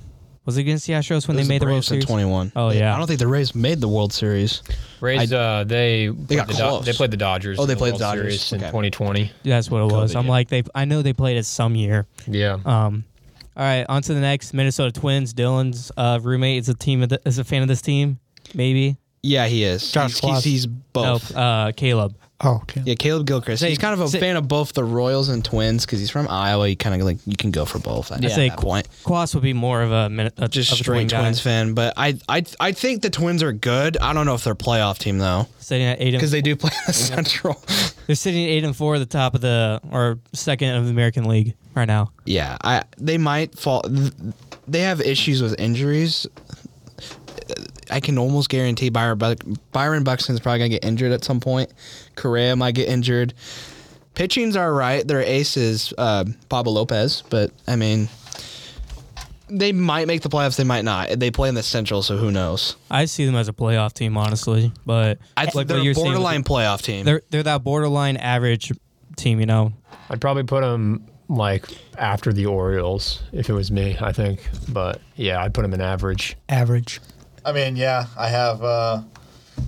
[0.45, 2.05] Was it against the Astros when they made the World Braves in Series?
[2.05, 2.53] 21.
[2.55, 2.95] Oh, They- yeah.
[2.95, 4.63] I don't think the Rays made the World Series.
[5.01, 6.85] Rays, uh, they they got the close.
[6.85, 7.59] they played the Dodgers.
[7.59, 8.41] Oh, they in the played World the Dodgers.
[8.43, 9.29] Series in 2020.
[9.43, 10.13] That's what it was.
[10.13, 10.31] COVID, I'm yeah.
[10.31, 10.63] like they.
[10.73, 12.07] I know they played it some year.
[12.27, 12.59] Yeah.
[12.65, 13.03] Um,
[13.57, 15.33] all right, on to the next Minnesota Twins.
[15.33, 18.19] Dylan's uh, roommate is a team of the, is a fan of this team.
[18.53, 19.91] Maybe Yeah, he is.
[19.91, 20.43] Josh he's, he's, Klaus.
[20.43, 21.35] he's no, both.
[21.35, 22.15] uh, Caleb.
[22.39, 22.83] Oh, okay.
[22.85, 23.61] Yeah, Caleb Gilchrist.
[23.61, 26.11] Say- he's kind of a say- fan of both the Royals and Twins because he's
[26.11, 26.67] from Iowa.
[26.67, 28.87] You kind of like you can go for both at I say that point.
[29.03, 31.19] Quas would be more of a, min- a Just of a straight Twin guy.
[31.21, 33.97] Twins fan, but I I I think the Twins are good.
[33.97, 36.41] I don't know if they're a playoff team though Sitting at eight and because they
[36.41, 37.59] do play in the Central.
[38.05, 40.91] they're sitting at eight and four at the top of the or second of the
[40.91, 42.11] American League right now.
[42.25, 43.81] yeah, I they might fall.
[43.81, 44.11] th-
[44.67, 46.27] They have issues with injuries.
[47.89, 49.37] I can almost guarantee Byron Buck,
[49.71, 51.71] Byron Buxton's probably gonna get injured at some point.
[52.17, 53.33] Correa might get injured.
[54.15, 55.07] Pitching's all right.
[55.07, 58.09] Their ace is uh, Pablo Lopez, but I mean,
[59.49, 60.57] they might make the playoffs.
[60.57, 61.19] They might not.
[61.19, 62.75] They play in the Central, so who knows?
[62.89, 64.73] I see them as a playoff team, honestly.
[64.85, 67.05] But I like they're a you're saying borderline playoff team.
[67.05, 68.71] They're they're that borderline average
[69.15, 69.73] team, you know.
[70.09, 71.65] I'd probably put them like
[71.97, 73.97] after the Orioles if it was me.
[74.01, 76.35] I think, but yeah, I'd put them in average.
[76.49, 77.01] Average.
[77.45, 79.01] I mean, yeah, I have uh,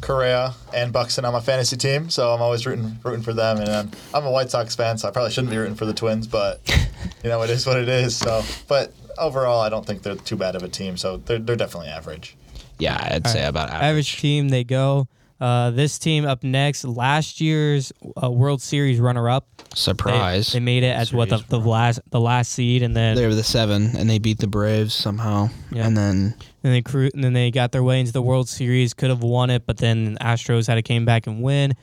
[0.01, 3.57] Correa and Buxton on my fantasy team, so I'm always rooting rooting for them.
[3.57, 5.93] And um, I'm a White Sox fan, so I probably shouldn't be rooting for the
[5.93, 6.61] Twins, but
[7.23, 8.15] you know, it is what it is.
[8.15, 10.97] So, but overall, I don't think they're too bad of a team.
[10.97, 12.35] So they're they're definitely average.
[12.79, 13.83] yeah, I'd say about average.
[13.83, 15.07] average team they go.
[15.39, 19.47] Uh, this team up next, last year's uh, World Series runner-up.
[19.73, 20.51] Surprise.
[20.51, 23.35] they made it as what the, the last the last seed, and then they were
[23.35, 25.49] the seven, and they beat the Braves somehow.
[25.71, 25.85] Yeah.
[25.87, 28.93] And then and they cru- and then they got their way into the World Series.
[28.93, 31.75] Could have won it, but then Astros had to came back and win.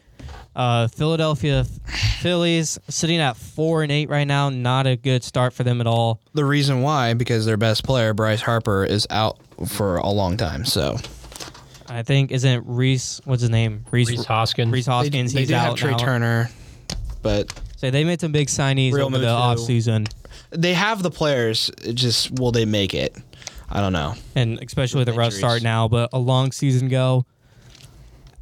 [0.55, 1.65] Uh, Philadelphia
[2.21, 4.49] Phillies sitting at four and eight right now.
[4.49, 6.21] Not a good start for them at all.
[6.33, 10.65] the reason why, because their best player, Bryce Harper, is out for a long time.
[10.65, 10.97] So
[11.89, 14.73] I think isn't Rhys what's his name Rhys Rhys Hoskins.
[14.73, 15.33] Rhys they, Hoskins.
[15.33, 15.97] they he's did out have Trea now.
[15.99, 16.51] Turner,
[17.23, 19.57] but So they made some big signees Real over the Muto.
[19.57, 20.09] offseason.
[20.51, 21.71] they have the players.
[21.85, 23.17] it Just will they make it?
[23.71, 24.15] I don't know.
[24.35, 27.25] and especially with the rough start now, but a long season go.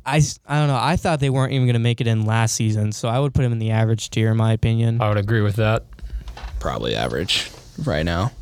[0.06, 0.78] I, I don't know.
[0.78, 3.32] I thought they weren't even going to make it in last season, so I would
[3.32, 5.00] put him in the average tier, in my opinion.
[5.00, 5.84] I would agree with that.
[6.60, 7.50] Probably average
[7.84, 8.32] right now.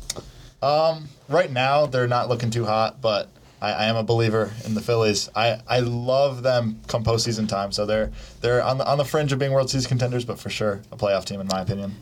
[0.61, 3.29] Um, right now, they're not looking too hot, but
[3.63, 5.29] I, I am a believer in the Phillies.
[5.35, 9.31] I, I love them come postseason time, so they're they're on the on the fringe
[9.31, 11.95] of being World Series contenders, but for sure a playoff team in my opinion.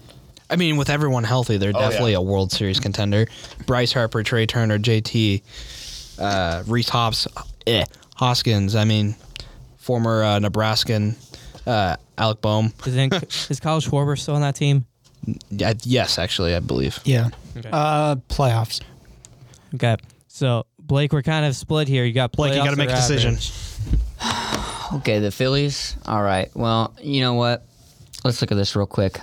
[0.50, 1.89] I mean, with everyone healthy, they're Oh, yeah.
[1.89, 3.28] definitely a World Series contender.
[3.67, 5.43] Bryce Harper, Trea Turner, JT,
[6.19, 7.26] uh, Rhys Hops,
[7.67, 8.76] eh, Hoskins.
[8.76, 9.15] I mean,
[9.78, 11.15] former uh, Nebraskan
[11.65, 12.74] uh, Alec Bohm.
[12.86, 13.13] Isn't,
[13.50, 14.86] is Kyle Schwarber still on that team?
[15.50, 17.00] Yeah, yes, actually, I believe.
[17.06, 17.30] Yeah.
[17.56, 17.69] Okay.
[17.71, 18.82] Uh, playoffs.
[19.76, 19.95] Okay.
[20.28, 22.04] So, Blake, we're kind of split here.
[22.04, 23.38] You got Blake, you gotta make or a decision.
[24.95, 25.95] Okay, the Phillies.
[26.06, 26.51] All right.
[26.54, 27.63] Well, you know what?
[28.25, 29.17] Let's look at this real quick.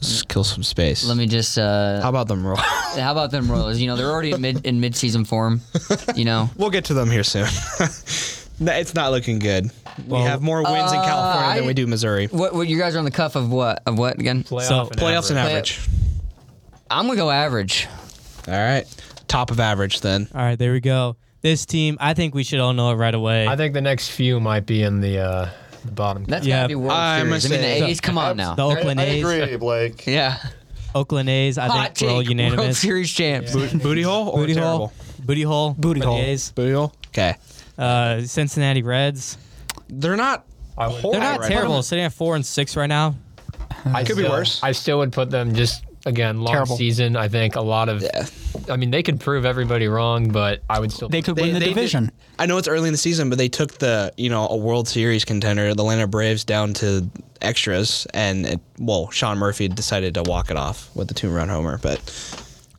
[0.00, 1.04] Let's kill some space.
[1.06, 1.56] Let me just.
[1.56, 2.56] Uh, How about them, Roy?
[2.56, 3.78] how about them Royals?
[3.78, 5.60] You know, they're already in mid in mid season form.
[6.16, 6.50] You know.
[6.56, 7.46] we'll get to them here soon.
[8.58, 9.70] No, it's not looking good.
[10.06, 12.26] we have more wins in Uh, California than we do Missouri.
[12.26, 14.42] What, what you guys are on the cuff of what of what again?
[14.44, 15.78] Playoff So, and Playoffs and average.
[15.78, 15.88] average.
[16.90, 17.86] I'm gonna go average.
[18.48, 18.84] All right.
[19.32, 20.28] Top of average then.
[20.34, 21.16] All right, there we go.
[21.40, 23.48] This team, I think we should all know it right away.
[23.48, 25.48] I think the next few might be in the, uh,
[25.86, 26.24] the bottom.
[26.24, 27.46] That's Yeah, gotta be World I'm Series.
[27.46, 28.00] I mean, say- the A's.
[28.02, 28.54] Come on now.
[28.54, 29.24] the Oakland I, I A's.
[29.24, 30.06] agree, Blake.
[30.06, 30.36] Yeah.
[30.94, 32.28] Oakland A's, I Hot think we're all take.
[32.28, 32.78] World unanimous.
[32.78, 33.52] Series champs.
[33.54, 34.76] Booty hole or Booty terrible?
[34.76, 34.92] hole.
[35.24, 35.74] Booty hole.
[35.78, 36.18] Booty hole.
[36.18, 36.52] A's.
[36.52, 36.92] Booty hole.
[37.08, 37.34] Okay.
[37.78, 39.38] Uh, Cincinnati Reds.
[39.88, 40.44] They're not.
[40.76, 41.76] I would- They're not right terrible.
[41.76, 41.80] now.
[41.80, 43.14] Sitting at four and six right now.
[43.86, 44.60] I Could be still- worse.
[44.62, 46.76] I still would put them just again long Terrible.
[46.76, 47.16] season.
[47.16, 48.02] I think a lot of.
[48.02, 48.26] Yeah.
[48.68, 51.08] I mean, they could prove everybody wrong, but I would still.
[51.08, 52.10] They could They- win the they did- division.
[52.38, 54.88] I know it's early in the season, but they took the you know a World
[54.88, 57.08] Series contender, the Atlanta Braves, down to
[57.40, 61.78] extras, and it, well, Sean Murphy decided to walk it off with the two-run homer.
[61.78, 62.00] But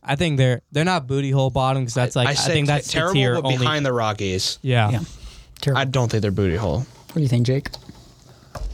[0.02, 2.88] I think they're they're not booty hole bottom because that's like I, said think that's
[2.88, 3.58] t- the terrible, tier but only.
[3.58, 4.58] behind the Rockies.
[4.62, 4.90] yeah.
[4.90, 5.00] Yeah.
[5.60, 5.80] Terrible.
[5.80, 6.80] I don't think they're booty hole.
[6.80, 7.68] what do you think, Jake?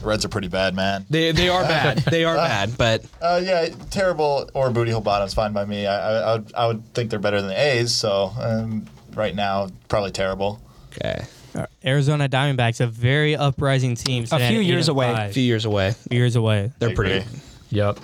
[0.01, 1.05] The Reds are pretty bad, man.
[1.09, 1.97] They they are bad.
[2.11, 5.85] they are bad, but Uh, yeah, terrible or booty hole bottom's fine by me.
[5.87, 7.93] I, I, I, would, I would think they're better than the A's.
[7.93, 10.59] So um, right now, probably terrible.
[10.93, 11.23] okay.
[11.53, 14.25] Uh, Arizona Diamondbacks, a very uprising team.
[14.31, 15.11] A few years away.
[15.11, 15.91] A few years away.
[16.09, 16.71] Few years away.
[16.79, 17.13] They're I pretty.
[17.17, 17.39] agree.
[17.71, 17.99] Yep.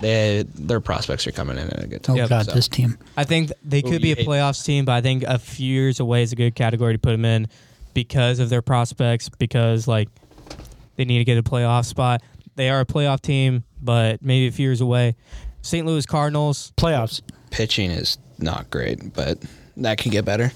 [0.00, 2.16] They their prospects are coming in at a good Oh time.
[2.16, 2.28] Yep.
[2.28, 2.52] God, so.
[2.52, 2.98] this team.
[3.16, 4.26] I think they Who could be you a hate?
[4.28, 7.12] playoffs team, but I think a few years away is a good category to put
[7.12, 7.48] them in
[7.94, 9.28] because of their prospects.
[9.28, 10.08] Because like
[10.98, 12.22] they need to get a playoff spot.
[12.56, 15.14] They are a playoff team, but maybe a few years away.
[15.62, 15.86] St.
[15.86, 16.72] Louis Cardinals.
[16.76, 17.22] Playoffs.
[17.50, 19.38] Pitching is not great, but
[19.76, 20.52] that can get better.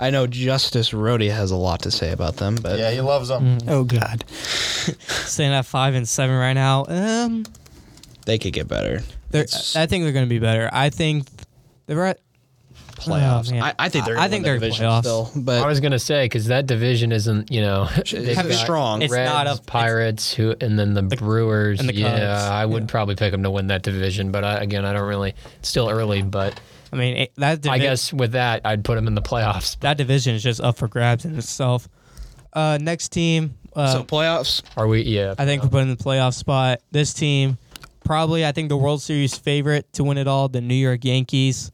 [0.00, 3.28] I know Justice Rhodey has a lot to say about them, but Yeah, he loves
[3.28, 3.58] them.
[3.68, 4.24] Oh God.
[4.30, 6.86] Staying at five and seven right now.
[6.88, 7.44] Um,
[8.24, 9.02] they could get better.
[9.34, 10.68] I think they're going to be better.
[10.72, 11.26] I think
[11.86, 12.20] they're at
[13.04, 13.52] Playoffs.
[13.52, 13.64] Oh.
[13.64, 14.14] I, I think they're.
[14.16, 15.00] I gonna think they're division playoffs.
[15.00, 19.02] still, I was gonna say because that division isn't, you know, they've it's got strong.
[19.02, 21.80] It's Reds, not up- Pirates, who, and then the, Brewers.
[21.80, 22.88] and the yeah, I would Yeah.
[22.90, 25.34] probably pick them to win that division, but I, again, I don't really.
[25.58, 26.60] It's still early, but
[26.92, 27.60] I mean it, that.
[27.62, 29.78] Divi- I guess with that, I'd put them in the playoffs.
[29.80, 31.88] that division is just up for grabs in itself.
[32.52, 33.54] Uh, next team.
[33.74, 34.62] Uh, so playoffs.
[34.76, 35.02] Are we?
[35.02, 36.80] Yeah, I think we're putting in the playoff spot.
[36.90, 37.56] This team,
[38.04, 41.72] probably, I think the World Series favorite to win it all, the New York Yankees.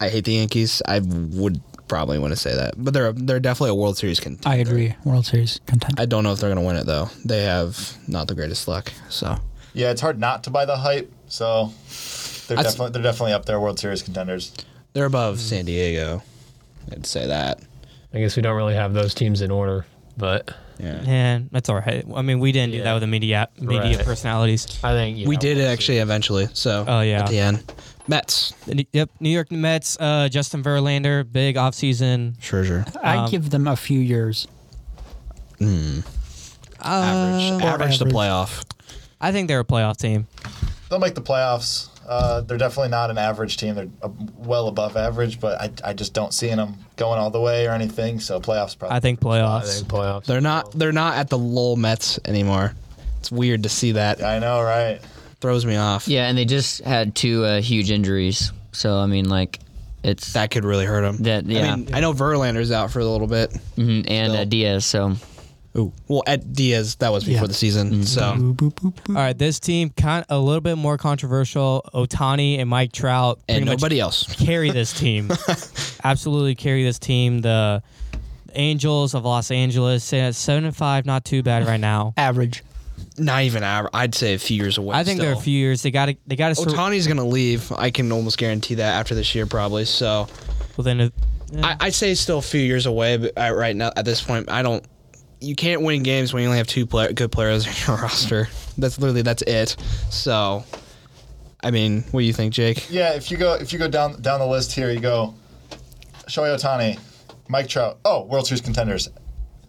[0.00, 0.82] I hate the Yankees.
[0.86, 4.48] I would probably want to say that, but they're they're definitely a World Series contender.
[4.48, 4.94] I agree.
[5.04, 6.00] World Series contender.
[6.00, 7.08] I don't know if they're going to win it though.
[7.24, 8.92] They have not the greatest luck.
[9.08, 9.36] So
[9.72, 11.10] Yeah, it's hard not to buy the hype.
[11.28, 11.72] So
[12.48, 14.52] they're That's- definitely they're definitely up there, World Series contenders.
[14.92, 16.22] they're above San Diego.
[16.92, 17.60] I'd say that.
[18.12, 21.00] I guess we don't really have those teams in order, but Yeah.
[21.06, 22.04] And that's all right.
[22.14, 24.04] I mean, we didn't do that with the media media Right.
[24.04, 24.66] personalities.
[24.82, 25.72] I think yeah, we did it we'll see.
[25.72, 26.48] actually eventually.
[26.52, 27.20] So Oh, yeah.
[27.22, 27.62] at the end,
[28.06, 28.52] Mets.
[28.92, 32.36] Yep, New York Mets, uh, Justin Verlander, big offseason.
[32.38, 32.84] Scherzer.
[33.02, 34.46] I Um, give them a few years.
[35.60, 36.04] Average.
[36.82, 36.86] Uh,
[37.66, 38.14] average to average.
[38.14, 38.64] playoff.
[39.20, 40.26] I think they're a playoff team.
[40.90, 41.88] They'll make the playoffs.
[42.06, 43.74] Uh, they're definitely not an average team.
[43.74, 47.40] They're uh, well above average, but I, I just don't see them going all the
[47.40, 48.20] way or anything.
[48.20, 48.96] So playoffs probably.
[48.96, 49.76] I think I playoffs.
[49.78, 50.24] think playoffs.
[50.26, 50.72] They're not.
[50.72, 52.74] They're not at the lull Mets anymore.
[53.20, 54.22] It's weird to see that.
[54.22, 55.00] I know, right?
[55.44, 56.08] Throws me off.
[56.08, 58.50] Yeah, and they just had two uh, huge injuries.
[58.72, 59.60] So I mean, like,
[60.02, 61.18] it's That could really hurt them.
[61.24, 61.72] That- yeah.
[61.74, 63.50] I mean, I know Verlander's out for a little bit.
[63.76, 64.86] mhm, and uh, Diaz.
[64.86, 65.16] So
[65.76, 65.92] Ooh.
[66.08, 67.46] Well, at Diaz, that was before Yeah.
[67.48, 68.04] the season.
[68.06, 69.08] So Boop, boop, boop, boop.
[69.10, 71.84] All right, this team kind a little bit more controversial.
[71.92, 74.22] Ohtani and Mike Trout and nobody else.
[74.46, 75.30] carry this team.
[76.02, 77.40] Absolutely carry this team.
[77.42, 77.82] The
[78.54, 82.14] Angels of Los Angeles sitting at seven and five, not too bad right now.
[82.16, 82.62] Average.
[83.16, 83.90] Not even average.
[83.94, 84.96] I'd say a few years away.
[84.96, 85.82] I think they're a few years.
[85.82, 87.70] They got to they got to Ohtani's gonna leave.
[87.72, 89.84] I can almost guarantee that after this year, probably.
[89.84, 90.30] So well
[90.76, 91.12] within a,
[91.62, 93.16] I, I'd say still a few years away.
[93.16, 94.84] But I, right now, at this point, I don't.
[95.40, 98.48] You can't win games when you only have two play, good players in your roster.
[98.78, 99.76] That's literally that's it.
[100.10, 100.64] So,
[101.62, 102.90] I mean, what do you think, Jake?
[102.90, 105.34] Yeah, if you go if you go down down the list here, you go
[106.26, 106.98] Shohei Ohtani,
[107.48, 107.98] Mike Trout.
[108.04, 109.08] Oh, World Series contenders.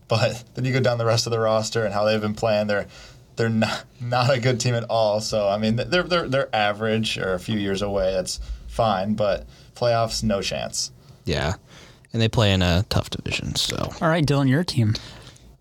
[0.08, 2.68] But then you go down the rest of the roster and how they've been playing.
[2.68, 2.86] They're
[3.36, 5.22] they're not not a good team at all.
[5.22, 8.12] So I mean, they're they're they're average or a few years away.
[8.14, 9.46] That's fine, but
[9.76, 10.92] playoffs, no chance.
[11.26, 11.54] Yeah,
[12.14, 13.56] and they play in a tough division.
[13.56, 14.94] So, All right, Dylan, your team.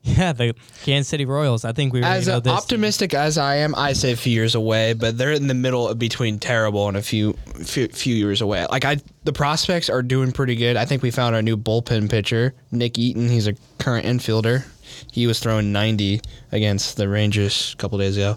[0.02, 1.64] yeah, the Kansas City Royals.
[1.64, 2.52] I think we already as know this.
[2.52, 4.92] optimistic as I am, I say a few years away.
[4.92, 7.32] But they're in the middle of between terrible and a few
[7.64, 8.66] few, few years away.
[8.70, 10.76] Like I, the prospects are doing pretty good.
[10.76, 13.30] I think we found our new bullpen pitcher, Nick Eaton.
[13.30, 14.66] He's a current infielder.
[15.12, 16.20] He was throwing 90
[16.52, 18.36] against the Rangers a couple days ago.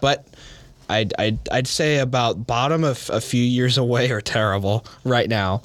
[0.00, 0.26] But
[0.88, 5.62] I'd, I'd, I'd say about bottom of a few years away or terrible right now.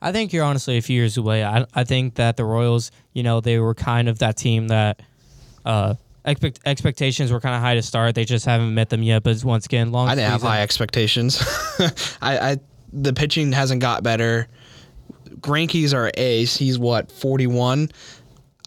[0.00, 1.44] I think you're honestly a few years away.
[1.44, 5.00] I, I think that the Royals, you know, they were kind of that team that
[5.64, 8.14] uh, expect, expectations were kind of high to start.
[8.14, 9.22] They just haven't met them yet.
[9.22, 11.42] But once again, long I didn't have high expectations.
[12.20, 12.56] I, I
[12.92, 14.48] the pitching hasn't got better.
[15.40, 16.56] Greinke's our ace.
[16.56, 17.90] He's what forty one.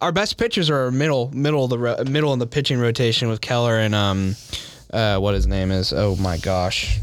[0.01, 3.41] Our best pitchers are middle middle of the ro- middle in the pitching rotation with
[3.41, 4.35] Keller and um
[4.93, 5.93] uh what his name is.
[5.93, 6.99] Oh my gosh.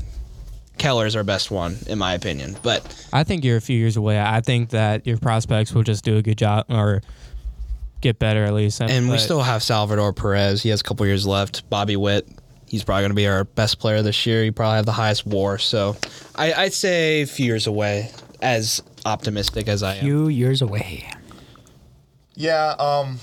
[0.78, 2.56] Keller's our best one in my opinion.
[2.62, 4.20] But I think you're a few years away.
[4.20, 7.02] I think that your prospects will just do a good job or
[8.00, 8.80] get better at least.
[8.80, 10.62] and we still have Salvador Perez.
[10.62, 11.68] He has a couple years left.
[11.70, 12.26] Bobby Witt.
[12.66, 14.42] He's probably going to be our best player this year.
[14.42, 15.58] He probably have the highest WAR.
[15.58, 15.96] So
[16.34, 18.10] I, I'd say a few years away.
[18.40, 20.00] As optimistic as I am.
[20.04, 21.08] Few years away.
[22.34, 23.18] Yeah, um,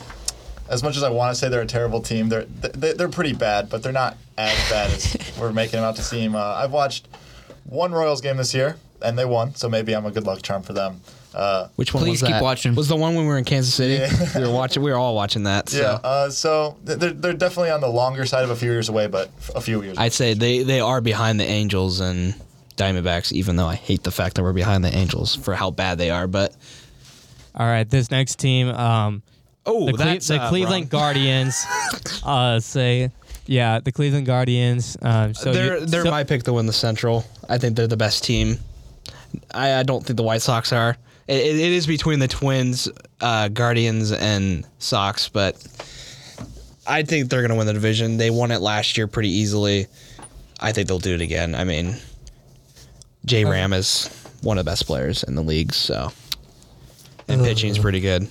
[0.69, 3.33] as much as I want to say they're a terrible team, they're they- they're pretty
[3.33, 6.35] bad, but they're not as bad as we're making them out to seem.
[6.35, 7.07] Uh, I've watched
[7.65, 10.61] one Royals game this year, and they won, so maybe I'm a good luck charm
[10.63, 11.01] for them.
[11.33, 12.41] Uh, Which one Please was keep that?
[12.43, 12.73] watching.
[12.73, 13.93] Was the one when we were in Kansas City?
[13.95, 14.35] Yeah.
[14.41, 14.81] we were watching.
[14.81, 15.69] We were all watching that.
[15.69, 15.79] So.
[15.79, 19.05] yeah, uh, so they're they're definitely on the longer side of a few years away,
[19.07, 19.97] but f- a few years.
[19.99, 22.33] I'd say they they are behind the Angels and
[22.77, 23.31] Diamondbacks.
[23.31, 26.09] Even though I hate the fact that we're behind the Angels for how bad they
[26.09, 26.55] are, but
[27.55, 29.21] all right, this next team, um,
[29.65, 31.01] oh, the, Cle- that's the uh, Cleveland wrong.
[31.01, 31.65] Guardians,
[32.23, 33.11] uh, say,
[33.45, 34.97] yeah, the Cleveland Guardians.
[35.01, 37.25] Um, so they're you- they're so- my pick to win the Central.
[37.49, 38.57] I think they're the best team.
[39.53, 40.95] I, I don't think the White Sox are.
[41.27, 42.87] It, it it is between the Twins,
[43.21, 45.55] uh, Guardians, and Sox, but
[46.87, 48.17] I think they're going to win the division.
[48.17, 49.85] They won it last year pretty easily.
[50.59, 51.53] I think they'll do it again.
[51.55, 51.95] I mean,
[53.25, 54.07] J Ram is
[54.41, 55.73] one of the best players in the league.
[55.73, 56.11] So,
[57.29, 58.27] and pitching's pretty good.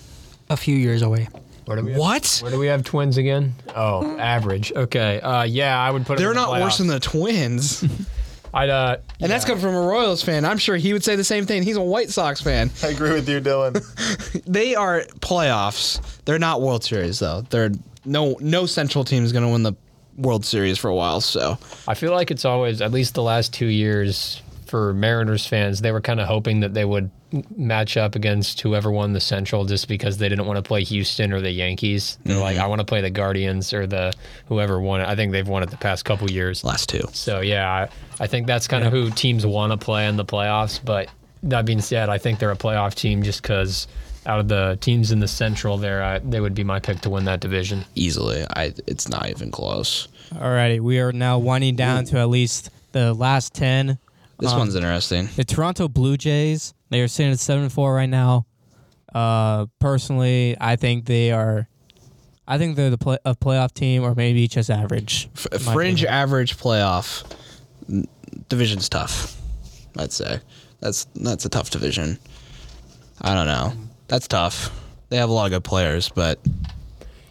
[0.51, 1.29] A few years away.
[1.67, 2.39] Where do we have, What?
[2.43, 3.55] Where do we have twins again?
[3.77, 4.73] Oh, average.
[4.73, 5.21] Okay.
[5.21, 6.15] Uh, yeah, I would put.
[6.15, 6.79] 'em They're in the not worse playoffs.
[6.79, 7.85] than the Twins,
[8.55, 8.71] I'd.
[8.71, 10.47] Uh, and that's coming from a Royals fan.
[10.47, 11.63] I'm sure he would say the same thing.
[11.63, 12.71] He's a White Sox fan.
[12.83, 13.85] I agree with you, Dylan.
[14.47, 16.01] They are playoffs.
[16.25, 17.43] They're not World Series though.
[17.43, 17.71] They're
[18.07, 19.75] no no Central team is going to win the
[20.17, 21.21] World Series for a while.
[21.21, 25.83] So I feel like it's always, at least the last two years, for Mariners fans,
[25.83, 27.11] they were kind of hoping that they would m-
[27.57, 31.33] match up against whoever won the Central just because they didn't want to play Houston
[31.33, 32.17] or the Yankees.
[32.25, 34.13] They're like, I want to play the Guardians or the
[34.47, 35.09] whoever won it.
[35.09, 36.65] I think they've won it the past couple years.
[36.65, 37.03] last two.
[37.13, 37.89] So yeah, I,
[38.25, 40.83] I think that's kind of who teams want to play in the playoffs.
[40.83, 41.09] But
[41.43, 43.87] that being said, I think they're a playoff team just because
[44.27, 47.11] out of the teams in the Central, there I, they would be my pick to
[47.11, 47.85] win that division.
[47.95, 50.09] Easily, I it's not even close.
[50.35, 53.99] Alrighty, we are now winding down to at least the last ten.
[54.39, 55.29] This Um, one's interesting.
[55.37, 58.47] The Toronto Blue Jays, they are sitting at seven four right now.
[59.15, 61.69] Uh, personally, I think they are.
[62.47, 65.29] I think they're the play, a playoff team, or maybe just average.
[65.35, 66.07] F- fringe opinion.
[66.23, 67.25] average playoff
[68.49, 69.37] division's tough.
[69.99, 70.41] I'd say
[70.81, 72.19] that's that's a tough division.
[73.21, 73.73] I don't know.
[74.09, 74.71] That's tough.
[75.09, 76.39] They have a lot of good players, but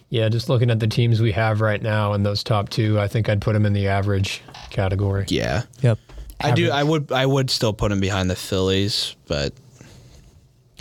[0.09, 3.07] Yeah, just looking at the teams we have right now and those top two, I
[3.07, 5.25] think I'd put them in the average category.
[5.29, 5.99] yeah, Yep.
[6.39, 6.69] I do.
[6.71, 7.11] I would.
[7.11, 9.53] I would still put him behind the Phillies, but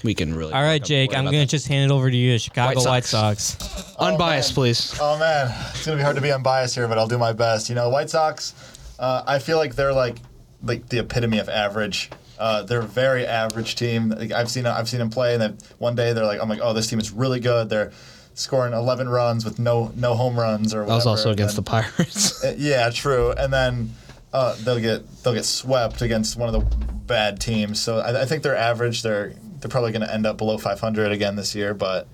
[0.05, 0.53] we can really.
[0.53, 1.49] All right, Jake, I'm gonna that.
[1.49, 3.43] just hand it over to you, the Chicago White White Sox.
[3.59, 3.95] Sox.
[3.99, 4.97] unbiased, please.
[5.01, 7.69] Oh man, it's gonna be hard to be unbiased here, but I'll do my best.
[7.69, 8.55] You know, White Sox.
[8.99, 10.19] Uh, I feel like they're like
[10.63, 12.11] like the epitome of average.
[12.39, 14.11] Uh, they're a very average team.
[14.11, 16.61] Like, I've seen I've seen them play, and then one day they're like, I'm like,
[16.63, 17.71] oh, this team is really good.
[17.71, 17.93] They're
[18.35, 20.81] scoring 11 runs with no no home runs or.
[20.85, 22.45] That was also and against the Pirates.
[22.45, 23.33] Uh, Yeah, true.
[23.33, 23.95] And then
[24.33, 27.81] uh, they'll get they'll get swept against one of the bad teams.
[27.81, 29.03] So I, I think they're average.
[29.03, 31.75] They're they're probably going to end up below 500 again this year.
[31.75, 32.07] But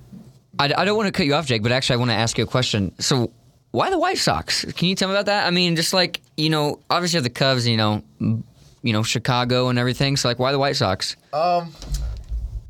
[0.58, 2.38] I, I don't want to cut you off, Jake, but actually, I want to ask
[2.38, 2.92] you a question.
[2.98, 3.32] So,
[3.70, 4.64] why the White Sox?
[4.72, 5.46] Can you tell me about that?
[5.46, 9.02] I mean, just like you know, obviously you have the Cubs, you know, you know
[9.02, 10.16] Chicago and everything.
[10.16, 11.16] So, like, why the White Sox?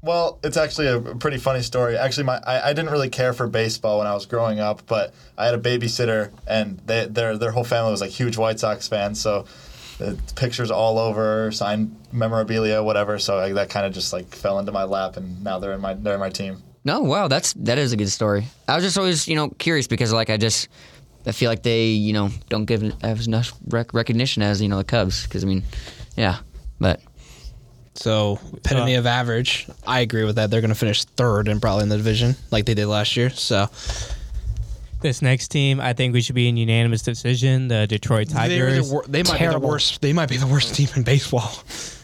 [0.03, 1.97] Well, it's actually a pretty funny story.
[1.97, 5.15] Actually, my I, I didn't really care for baseball when I was growing up, but
[5.39, 8.89] I had a babysitter, and they, their their whole family was like huge White Sox
[8.89, 9.21] fans.
[9.21, 9.47] So.
[9.99, 13.21] The pictures all over, signed memorabilia, whatever.
[13.21, 15.81] So I, that kind of just like fell into my lap, and now they're in
[15.81, 16.61] my they're in my team.
[16.83, 18.47] No, wow, that's that is a good story.
[18.67, 20.69] I was just always you know curious because like I just
[21.27, 25.25] I feel like they you know don't give as recognition as you know the Cubs
[25.25, 25.63] because I mean,
[26.17, 26.39] yeah,
[26.81, 27.01] but
[27.95, 29.67] So epitome Uh, of average.
[29.87, 30.51] I agree with that.
[30.51, 33.31] They're going to finish third and probably in the division like they did last year.
[33.31, 33.69] So
[35.03, 37.67] This next team, I think we should be in unanimous decision.
[37.69, 38.89] The Detroit they're Tigers.
[38.89, 40.01] the wor- they might be the worst.
[40.01, 41.51] They might be the worst team in baseball.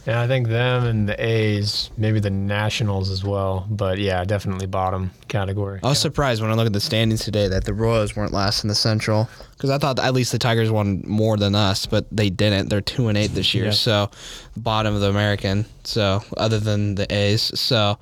[0.06, 3.66] Yeah, I think them and the A's, maybe the Nationals as well.
[3.70, 5.80] But yeah, definitely bottom category.
[5.82, 8.64] I was surprised when I looked at the standings today that the Royals weren't last
[8.64, 12.06] in the Central because I thought at least the Tigers won more than us, but
[12.10, 12.68] they didn't.
[12.68, 13.70] They're two and eight this year, Yeah.
[13.72, 14.10] so
[14.56, 15.66] bottom of the American.
[15.84, 17.98] So other than the A's, so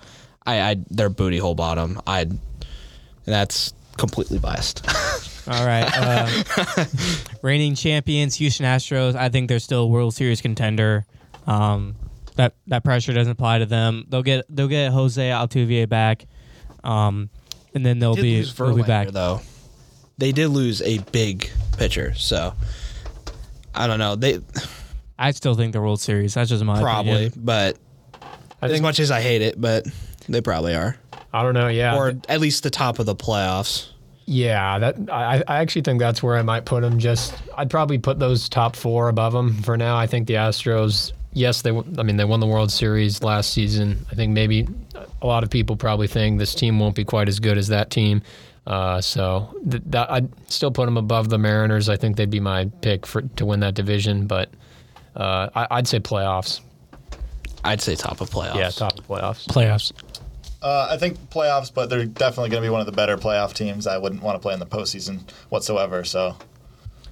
[0.47, 2.01] I, I they're booty hole bottom.
[2.07, 2.27] I
[3.25, 4.87] that's completely biased.
[5.49, 5.89] All right.
[5.95, 6.85] Uh,
[7.43, 9.15] reigning champions, Houston Astros.
[9.15, 11.07] I think they're still a World Series contender.
[11.47, 11.95] Um,
[12.37, 14.07] that that pressure doesn't apply to them.
[14.09, 16.27] They'll get they'll get Jose Altuve back,
[16.85, 17.31] um,
[17.75, 19.09] and then they'll be they'll be back.
[19.09, 19.41] though.
[20.19, 22.55] They did lose a big pitcher, so
[23.75, 24.17] I don't know.
[24.17, 24.41] They
[25.19, 26.35] I still think the World Series.
[26.35, 27.33] That's just my probably, opinion.
[27.37, 27.79] but
[28.61, 29.87] I as think much as I hate it, but
[30.29, 30.97] they probably are,
[31.33, 31.69] I don't know.
[31.69, 33.89] Yeah, or at least the top of the playoffs.
[34.27, 34.79] yeah.
[34.79, 36.99] That I, I actually think that's where I might put them.
[36.99, 39.97] Just I'd probably put those top four above them for now.
[39.97, 41.13] I think the Astros.
[41.33, 41.71] Yes, they.
[41.71, 44.07] I mean, they won the World Series last season.
[44.11, 44.67] I think maybe
[45.21, 47.91] a lot of people probably think this team won't be quite as good as that
[47.91, 48.23] team.
[48.67, 51.89] Uh, so th- that I'd still put them above the Mariners.
[51.91, 54.49] I think they'd be my pick for to win that division, but
[55.15, 56.61] uh, I, I'd say playoffs.
[57.65, 58.57] I'd say top of playoffs.
[58.57, 59.47] Yeah, top of playoffs.
[59.47, 59.93] Playoffs.
[60.67, 63.55] Uh, I think playoffs, but they're definitely going to be one of the better playoff
[63.55, 63.87] teams.
[63.87, 66.03] I wouldn't want to play in the postseason whatsoever.
[66.03, 66.37] So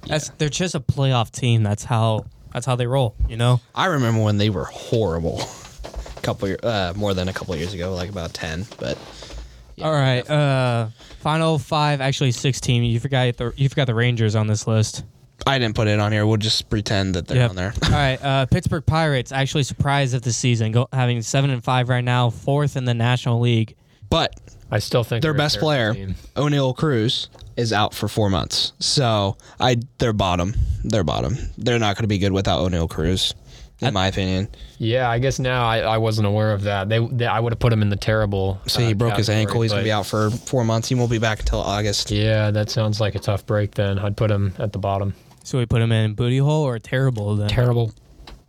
[0.07, 1.63] That's they're just a playoff team.
[1.63, 3.15] That's how that's how they roll.
[3.29, 3.61] You know.
[3.73, 5.39] I remember when they were horrible.
[5.39, 8.65] A couple year, uh, more than a couple of years ago, like about ten.
[8.77, 8.97] But
[9.81, 10.29] All right.
[10.29, 10.89] Uh,
[11.21, 12.83] final five, actually sixteen.
[12.83, 15.05] You forgot the you forgot the Rangers on this list.
[15.47, 16.25] I didn't put it on here.
[16.25, 17.49] We'll just pretend that they're Yep.
[17.51, 17.73] on there.
[17.85, 18.23] All right.
[18.23, 22.29] Uh, Pittsburgh Pirates actually surprised of the season, go, having seven and five right now,
[22.29, 23.75] fourth in the National League.
[24.09, 24.33] But
[24.71, 26.15] I still think their they're a best terrible player, team.
[26.35, 28.73] Oneil Cruz, is out for four months.
[28.79, 30.55] So I, they're bottom.
[30.83, 31.37] They're bottom.
[31.57, 33.33] They're not going to be good without Oneil Cruz.
[33.81, 34.47] in my opinion.
[34.77, 36.87] Yeah, I guess now I, I wasn't aware of that.
[36.89, 38.59] They, they I would have put him in the terrible.
[38.67, 39.61] So he uh, broke his category, ankle.
[39.61, 40.87] He's gonna but- be out for four months.
[40.89, 42.09] He won't be back until August.
[42.11, 43.71] Yeah, that sounds like a tough break.
[43.75, 45.13] Then I'd put him at the bottom.
[45.45, 47.47] So we put them in booty hole or terrible then?
[47.47, 47.93] Terrible.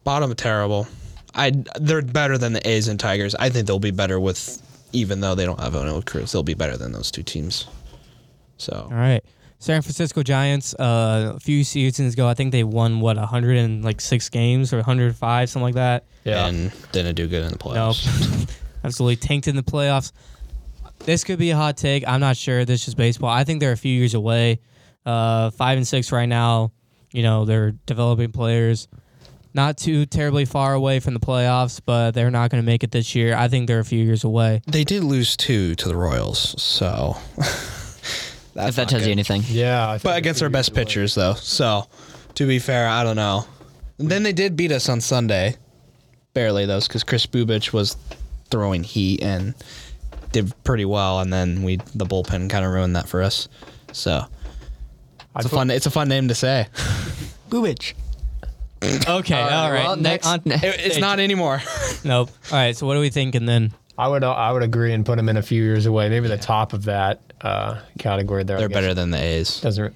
[0.02, 0.88] Bottom of terrible.
[1.34, 3.34] I they're better than the A's and Tigers.
[3.34, 6.32] I think they'll be better with even though they don't have an old Cruz.
[6.32, 7.66] They'll be better than those two teams.
[8.56, 9.22] So All right.
[9.58, 14.72] San Francisco Giants, uh, a few seasons ago, I think they won what 106 games
[14.72, 16.04] or 105, something like that.
[16.24, 17.74] Yeah, and didn't do good in the Nope.
[17.94, 18.50] playoffs.
[18.84, 20.12] Absolutely tanked in the playoffs.
[21.00, 22.06] This could be a hot take.
[22.06, 22.64] I'm not sure.
[22.64, 23.30] This is baseball.
[23.30, 24.60] I think they're a few years away.
[25.04, 26.72] Uh, five and six right now.
[27.16, 28.88] You know, they're developing players.
[29.54, 32.90] Not too terribly far away from the playoffs, but they're not going to make it
[32.90, 33.34] this year.
[33.34, 34.60] I think they're a few years away.
[34.66, 39.42] They did lose two to the Royals, so that's if that not tells you anything.
[39.46, 39.88] yeah.
[39.88, 40.84] I think But against our best years away.
[40.84, 41.34] pitchers, though.
[41.34, 41.86] So,
[42.34, 43.46] to be fair, I don't know.
[43.98, 45.56] And then they did beat us on Sunday,
[46.34, 47.96] barely though, because Kris Bubic was
[48.50, 49.54] throwing heat and
[50.32, 53.48] did pretty well, and then we the bullpen kind of ruined that for us.
[53.92, 54.28] So I'd
[55.36, 56.66] it's a fun it's a fun name to say.
[57.50, 57.94] Boobage.
[58.82, 59.84] Okay, all right.
[59.84, 61.62] well, Ne- next- on- It- it's not anymore.
[62.04, 62.30] Nope.
[62.52, 62.76] All right.
[62.76, 63.72] So what are we thinking then?
[63.98, 66.08] I would I would agree and put him in a few years away.
[66.08, 68.58] Maybe the top of that uh, category there.
[68.58, 69.94] They're better than the A's, Doesn't.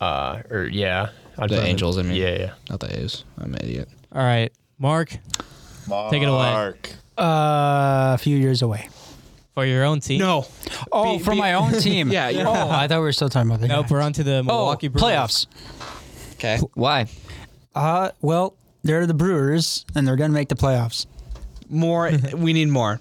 [0.00, 1.10] Uh, or yeah.
[1.38, 1.98] I'd the put him in- Angels.
[1.98, 2.52] I mean, Yeah, yeah.
[2.70, 3.24] not the A's.
[3.38, 3.88] I'm an idiot.
[4.12, 5.18] All right, Mark.
[5.86, 6.50] Mark, Take it away.
[6.50, 6.90] Mark.
[7.18, 8.88] Uh, a few years away.
[9.56, 10.18] For your own team.
[10.18, 10.44] No,
[10.92, 12.10] Oh, Be- for be- my own team.
[12.12, 12.44] Yeah, yeah.
[12.46, 13.76] Oh, I thought we were still talking about the Nope.
[13.88, 13.90] Giants.
[13.92, 15.02] We're on to the Oh, Milwaukee Brewers.
[15.02, 15.46] playoffs.
[16.34, 16.58] okay.
[16.74, 17.06] Why?
[17.74, 18.54] Uh, well,
[18.84, 21.06] they're the Brewers, and they're gonna make the playoffs.
[21.70, 22.10] More.
[22.36, 23.00] we need more.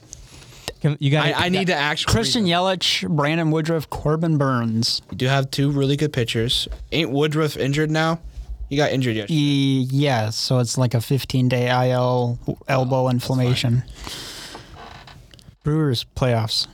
[0.79, 1.25] Can- You got.
[1.27, 2.13] I, I need to actually.
[2.13, 5.01] Christian Yelich, Brandon Woodruff, Corbin Burnes.
[5.11, 6.69] You do have two really good pitchers.
[6.93, 8.21] Ain't Woodruff injured now?
[8.69, 9.33] He got injured yesterday.
[9.37, 12.39] E- yeah, so it's like a 15 day IL
[12.69, 13.83] elbow inflammation.
[15.65, 16.67] Brewers playoffs.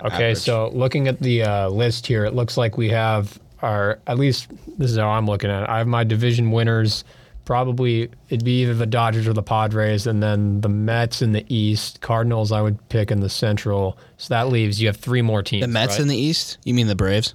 [0.00, 0.38] Okay, Average.
[0.38, 4.48] so looking at the uh, list here, it looks like we have our at least
[4.78, 5.68] this is how I'm looking at it.
[5.68, 7.04] I have my division winners.
[7.44, 11.44] Probably it'd be either the Dodgers or the Padres, and then the Mets in the
[11.54, 12.00] East.
[12.00, 13.98] Cardinals I would pick in the Central.
[14.16, 15.62] So that leaves you have three more teams.
[15.62, 16.00] The Mets right?
[16.00, 16.58] in the East?
[16.64, 17.34] You mean the Braves?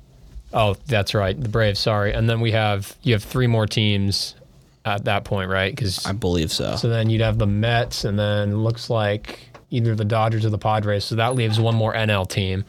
[0.52, 1.80] Oh, that's right, the Braves.
[1.80, 4.36] Sorry, and then we have you have three more teams
[4.86, 5.76] at that point, right?
[5.76, 6.76] Because I believe so.
[6.76, 10.58] so then you'd have the Mets, and then looks like either the Dodgers or the
[10.58, 11.04] Padres.
[11.04, 12.64] So that leaves one more NL team.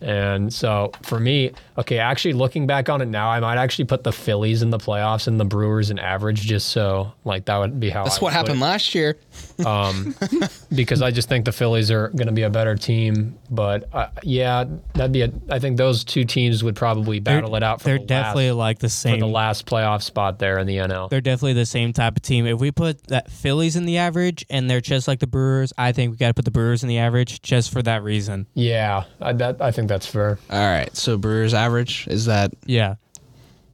[0.00, 4.04] And so for me, okay, actually looking back on it now, I might actually put
[4.04, 7.78] the Phillies in the playoffs and the Brewers in average, just so like that would
[7.80, 8.04] be how.
[8.04, 8.62] That's I what happened it.
[8.62, 9.16] last year.
[10.74, 13.38] because I just think the Phillies are going to be a better team.
[13.50, 14.64] But uh, yeah,
[14.94, 15.30] that'd be a.
[15.50, 18.50] I think those two teams would probably They're- battle it out for They're the definitely
[18.50, 19.20] last, like the for same.
[19.20, 21.10] the last playoff spot there in the NL.
[21.10, 22.46] They're definitely the same type of team.
[22.46, 25.92] If we put that Phillies in the average and they're just like the Brewers, I
[25.92, 28.46] think we got to put the Brewers in the average just for that reason.
[28.54, 30.38] Yeah, I, that, I think that's fair.
[30.50, 30.94] All right.
[30.96, 31.65] So Brewers average
[32.08, 32.94] is that Yeah,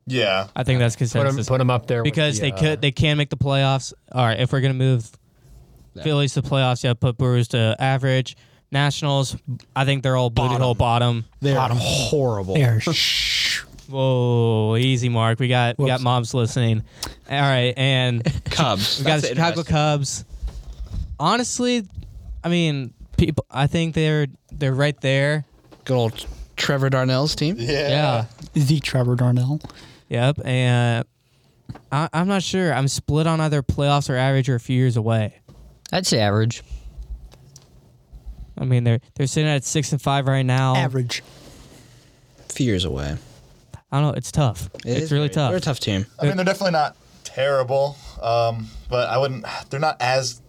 [0.06, 0.48] Yeah.
[0.56, 2.58] I think that's Put them, consensus put 'em up there with because the, they uh,
[2.58, 3.92] could they can make the playoffs.
[4.12, 5.10] All right, if we're gonna move
[6.02, 8.36] Phillies to playoffs, yeah, put Brewers to average.
[8.70, 9.36] Nationals,
[9.76, 10.62] I think they're all booty Bottom.
[10.62, 11.24] hole bottom.
[11.40, 11.76] they're Bottom.
[11.78, 12.54] horrible?
[12.54, 13.60] They are shh.
[13.90, 15.38] Whoa, easy, Mark.
[15.38, 16.04] We got we got Whoops.
[16.04, 16.82] moms listening.
[17.30, 18.98] All right, and Cubs.
[19.00, 19.64] we got That's the Chicago interesting.
[19.74, 20.24] Cubs.
[21.20, 21.86] Honestly,
[22.42, 23.44] I mean, people.
[23.50, 25.44] I think they're they're right there.
[25.84, 26.26] Good old
[26.62, 27.56] Trevor Darnell's team.
[27.58, 27.88] Yeah.
[27.88, 28.24] Yeah.
[28.54, 29.60] The Trevor Darnell.
[30.08, 30.38] Yep.
[30.44, 31.04] And
[31.90, 32.72] I, I'm not sure.
[32.72, 35.40] I'm split on either playoffs or average or a few years away.
[35.92, 36.62] I'd say average.
[38.58, 40.76] I mean, they're they're sitting at six and five right now.
[40.76, 41.22] Average.
[42.48, 43.16] A few years away.
[43.90, 44.14] I don't know.
[44.16, 44.70] It's tough.
[44.76, 45.50] It it's is really very- tough.
[45.50, 46.06] They're a tough team.
[46.20, 49.44] I mean, they're definitely not terrible, um, but I wouldn't.
[49.70, 50.40] They're not as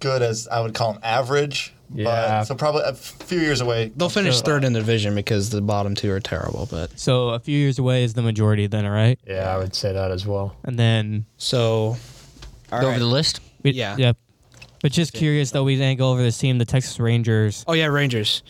[0.00, 1.74] good as I would call them average.
[1.94, 2.04] Yeah.
[2.04, 3.90] But, so probably a few years away.
[3.96, 6.68] They'll finish So- third in the division because the bottom two are terrible.
[6.70, 9.18] But So a few years away is the majority then, all right?
[9.26, 10.54] Yeah, I would say that as well.
[10.64, 11.96] And then so,
[12.70, 12.84] Go right.
[12.84, 13.40] over the list.
[13.62, 13.96] we, Yeah.
[13.96, 14.16] Yep.
[14.82, 17.64] But just curious though, we didn't go over this team, the Texas Rangers.
[17.68, 18.42] Oh yeah, Rangers.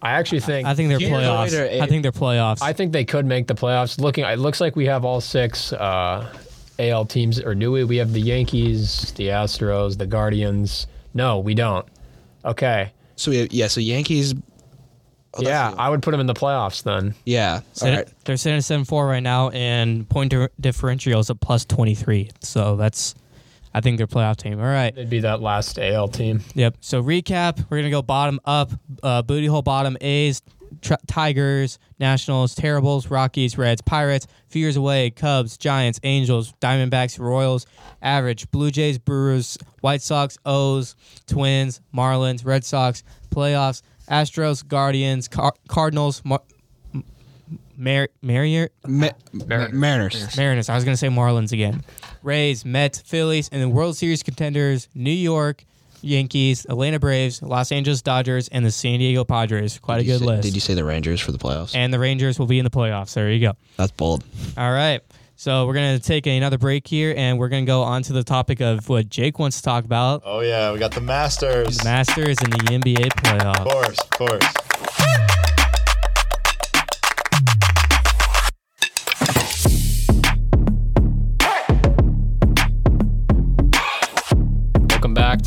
[0.00, 1.52] I actually think I think they're Years playoffs.
[1.52, 2.58] later, I think they're playoffs.
[2.62, 4.00] I think they could make the playoffs.
[4.00, 6.32] Looking, it looks like we have all six uh,
[6.78, 7.84] AL teams, or do we?
[7.84, 10.86] We have the Yankees, the Astros, the Guardians.
[11.14, 11.86] No, we don't.
[12.44, 12.92] Okay.
[13.16, 13.66] So we have, yeah.
[13.68, 14.34] So Yankees.
[14.34, 17.14] Oh, that's yeah, the- I would put them in the playoffs then.
[17.24, 17.54] yeah.
[17.56, 18.08] All Sit- right.
[18.24, 21.94] They're sitting at seven four right now, and point di- differential is a plus twenty
[21.94, 22.30] three.
[22.40, 23.14] So that's,
[23.72, 24.58] I think they're playoff team.
[24.60, 24.92] All right.
[24.94, 26.42] It'd be that last AL team.
[26.54, 26.76] Yep.
[26.80, 28.72] So recap, we're gonna go bottom up,
[29.02, 30.42] uh, booty hole bottom A's,
[30.82, 34.26] Tr- Tigers, Nationals, Terribles, Rockies, Reds, Pirates.
[34.48, 37.66] Few years away, Cubs, Giants, Angels, Diamondbacks, Royals.
[38.02, 43.02] Average, Blue Jays, Brewers, White Sox, O's, Twins, Marlins, Red Sox.
[43.30, 43.80] Playoffs,
[44.10, 46.42] Astros, Guardians, Car- Cardinals, Mar-
[47.76, 49.72] Mar- Marrier, Ma- Mariners.
[49.72, 50.36] Mariners.
[50.36, 50.68] Mariners.
[50.68, 51.82] I was going to say Marlins again.
[52.22, 55.64] Rays, Mets, Phillies, and the World Series contenders New York
[56.02, 59.78] Yankees, Atlanta Braves, Los Angeles Dodgers, and the San Diego Padres.
[59.78, 60.42] Quite a Did you good say- list.
[60.42, 61.74] Did you say the Rangers for the playoffs?
[61.74, 63.14] and the Rangers will be in the playoffs.
[63.14, 63.52] There you go.
[63.76, 64.24] That's bold.
[64.56, 65.00] All right.
[65.34, 68.12] So we're going to take another break here, and we're going to go on to
[68.12, 71.78] the topic of what Jake wants to talk about Oh yeah, we got the Masters.
[71.78, 73.58] the Masters and the NBA playoffs.
[73.58, 74.44] of course, of course.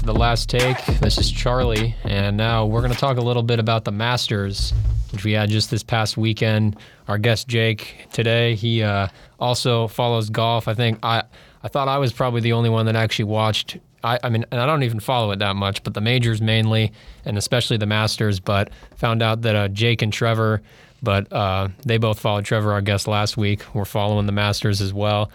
[0.05, 0.85] The last take.
[0.99, 4.71] This is Charlie, and now we're going to talk a little bit about the Masters,
[5.11, 6.77] which we had just this past weekend.
[7.07, 9.07] Our guest Jake today, he uh,
[9.39, 10.67] also follows golf.
[10.67, 11.23] I think I
[11.63, 13.79] I thought I was probably the only one that actually watched.
[14.03, 16.91] I, I mean, and I don't even follow it that much, but the majors mainly,
[17.25, 18.39] and especially the Masters.
[18.39, 20.61] But found out that uh, Jake and Trevor,
[21.01, 23.63] but uh, they both followed Trevor, our guest last week.
[23.73, 25.31] We're following the Masters as well.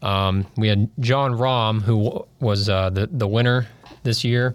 [0.00, 3.66] Um, we had Jon Rahm, who was uh, the the winner
[4.02, 4.54] this year,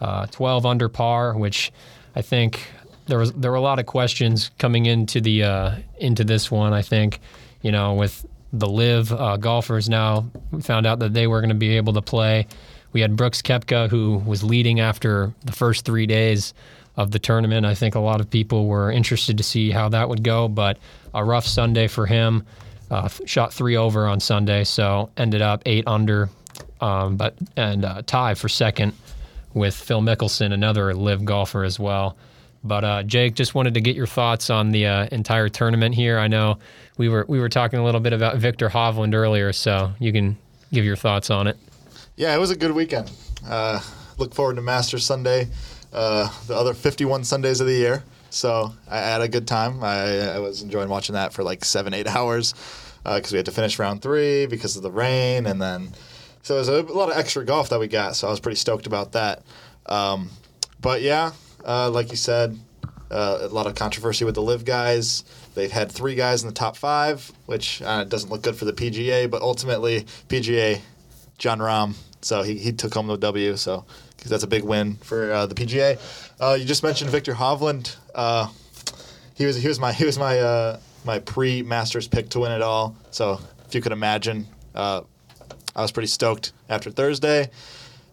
[0.00, 1.72] uh, 12 under par, which
[2.14, 2.68] I think
[3.06, 6.72] there was there were a lot of questions coming into the uh, into this one.
[6.72, 7.20] I think
[7.62, 11.48] you know with the live uh, golfers now, we found out that they were going
[11.48, 12.46] to be able to play.
[12.92, 16.52] We had Brooks Koepka, who was leading after the first three days
[16.96, 17.64] of the tournament.
[17.64, 20.78] I think a lot of people were interested to see how that would go, but
[21.14, 22.44] a rough Sunday for him.
[22.90, 26.28] Uh, shot three over on Sunday, so ended up eight under,
[26.80, 28.94] um, but and uh, tie for second
[29.54, 32.16] with Phil Mickelson, another live golfer as well.
[32.64, 36.18] But uh, Jake, just wanted to get your thoughts on the uh, entire tournament here.
[36.18, 36.58] I know
[36.96, 40.36] we were we were talking a little bit about Viktor Hovland earlier, so you can
[40.72, 41.56] give your thoughts on it.
[42.16, 43.10] Yeah, it was a good weekend.
[43.46, 43.80] Uh,
[44.18, 45.48] look forward to Masters Sunday,
[45.92, 48.04] uh, the other 51 Sundays of the year.
[48.30, 49.82] So I had a good time.
[49.82, 52.54] I, I was enjoying watching that for like seven, eight hours
[53.04, 55.92] because we had to finish round three because of the rain, and then
[56.42, 58.16] so was a, lot of extra golf that we got.
[58.16, 59.42] So I was pretty stoked about that.
[59.86, 60.30] Um,
[60.80, 61.32] but yeah,
[61.64, 62.58] uh, like you said,
[63.10, 65.24] uh, a lot of controversy with the live guys.
[65.54, 68.72] They've had three guys in the top five, which uh, doesn't look good for the
[68.72, 69.30] PGA.
[69.30, 70.80] But ultimately, PGA,
[71.38, 73.56] Jon Rahm, so he, he took home the W.
[73.56, 73.84] So
[74.16, 75.98] because that's a big win for uh, the PGA.
[76.40, 77.96] Uh, you just mentioned Viktor Hovland.
[78.14, 78.48] Uh,
[79.34, 82.62] he was he was my he was my my pre Masters pick to win it
[82.62, 82.96] all.
[83.10, 85.02] So if you could imagine, uh,
[85.74, 87.50] I was pretty stoked after Thursday.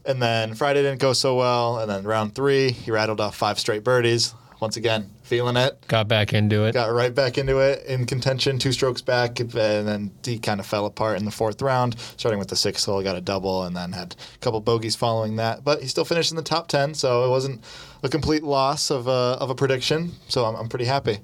[0.05, 1.80] And then Friday didn't go so well.
[1.80, 4.34] And then round three, he rattled off five straight birdies.
[4.60, 5.78] Once again, feeling it.
[5.88, 6.74] Got back into it.
[6.74, 10.66] Got right back into it in contention, two strokes back, and then he kind of
[10.66, 11.97] fell apart in the fourth round.
[12.18, 15.38] Starting with the sixth hole, got a double, and then had a couple bogeys following
[15.38, 15.64] that.
[15.64, 17.64] But he still finished in the top ten, so it wasn't
[18.03, 20.12] a complete loss of a, of a prediction.
[20.28, 21.20] So I'm, I'm pretty happy.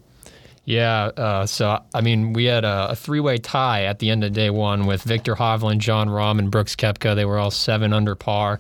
[0.66, 4.34] Yeah, uh, so I mean, we had a, a three-way tie at the end of
[4.34, 7.16] day one with Viktor Hovland, Jon Rahm, and Brooks Koepka.
[7.16, 8.60] They were all seven under par,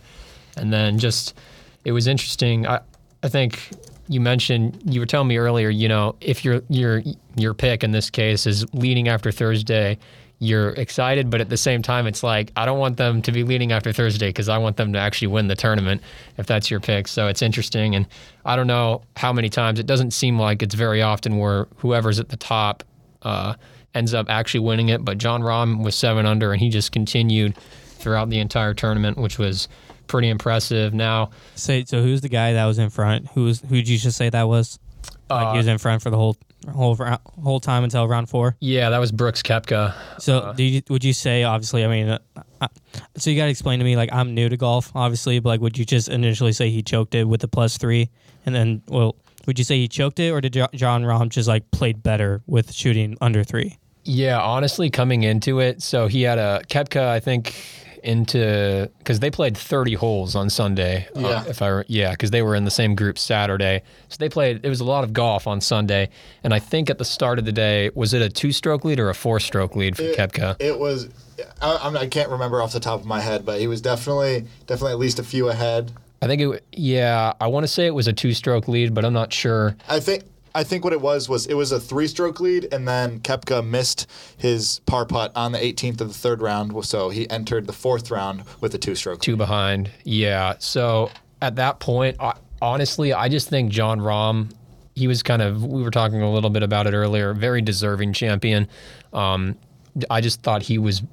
[0.55, 1.35] and then just
[1.83, 2.67] it was interesting.
[2.67, 2.81] I
[3.23, 3.71] I think
[4.07, 5.69] you mentioned you were telling me earlier.
[5.69, 7.01] You know, if your your
[7.35, 9.97] your pick in this case is leading after Thursday,
[10.39, 13.43] you're excited, but at the same time, it's like I don't want them to be
[13.43, 16.01] leading after Thursday because I want them to actually win the tournament.
[16.37, 18.05] If that's your pick, so it's interesting, and
[18.43, 19.79] I don't know how many times.
[19.79, 22.83] It doesn't seem like it's very often where whoever's at the top
[23.21, 23.55] uh,
[23.93, 25.05] ends up actually winning it.
[25.05, 29.39] But Jon Rahm was seven under, and he just continued throughout the entire tournament, which
[29.39, 29.67] was
[30.07, 30.93] pretty impressive.
[30.93, 32.01] Now, Say so.
[32.01, 33.27] Who's the guy that was in front?
[33.29, 34.79] Who's who'd you just say that was?
[35.29, 36.37] Like he was in front for the whole
[36.67, 38.55] whole whole time until round four.
[38.59, 39.93] yeah, that was Brooks Koepka.
[40.19, 41.83] So, do you, would you say obviously?
[41.83, 42.19] I mean, uh,
[42.61, 42.67] uh,
[43.17, 43.95] so you got to explain to me.
[43.95, 47.15] Like, I'm new to golf, obviously, but like, would you just initially say he choked
[47.15, 48.09] it with the plus three,
[48.45, 51.69] and then, well, would you say he choked it, or did Jon Rahm just like
[51.71, 53.77] played better with shooting under three?
[54.03, 57.55] Yeah, honestly, coming into it, so he had a Koepka, I think,
[58.05, 61.07] into because they played 30 holes on Sunday.
[61.15, 61.43] uh, Yeah.
[61.47, 64.61] if I yeah, because they were in the same group Saturday, so they played.
[64.63, 66.09] It was a lot of golf on Sunday,
[66.43, 69.09] and I think at the start of the day, was it a two-stroke lead or
[69.09, 70.55] a four-stroke lead for Koepka?
[70.59, 71.09] It was.
[71.61, 74.93] I, I can't remember off the top of my head, but he was definitely definitely
[74.93, 75.91] at least a few ahead.
[76.21, 76.63] I think it.
[76.71, 79.75] Yeah, I want to say it was a two-stroke lead, but I'm not sure.
[79.89, 80.23] I think
[80.55, 83.65] I think what it was was it was a three stroke lead, and then Koepka
[83.65, 87.73] missed his par putt on the 18th of the third round, so he entered the
[87.73, 89.19] fourth round with a two stroke.
[89.21, 89.91] two behind.
[90.05, 90.55] Yeah.
[90.59, 94.51] So at that point, I, honestly, I just think Jon Rahm.
[94.95, 97.33] he was kind of we were talking a little bit about it earlier.
[97.33, 98.67] Very deserving champion.
[99.11, 99.57] Um,
[100.09, 101.03] I just thought he was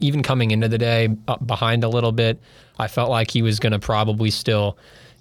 [0.00, 2.40] even coming into the day up behind a little bit.
[2.78, 4.76] I felt like he was going to probably still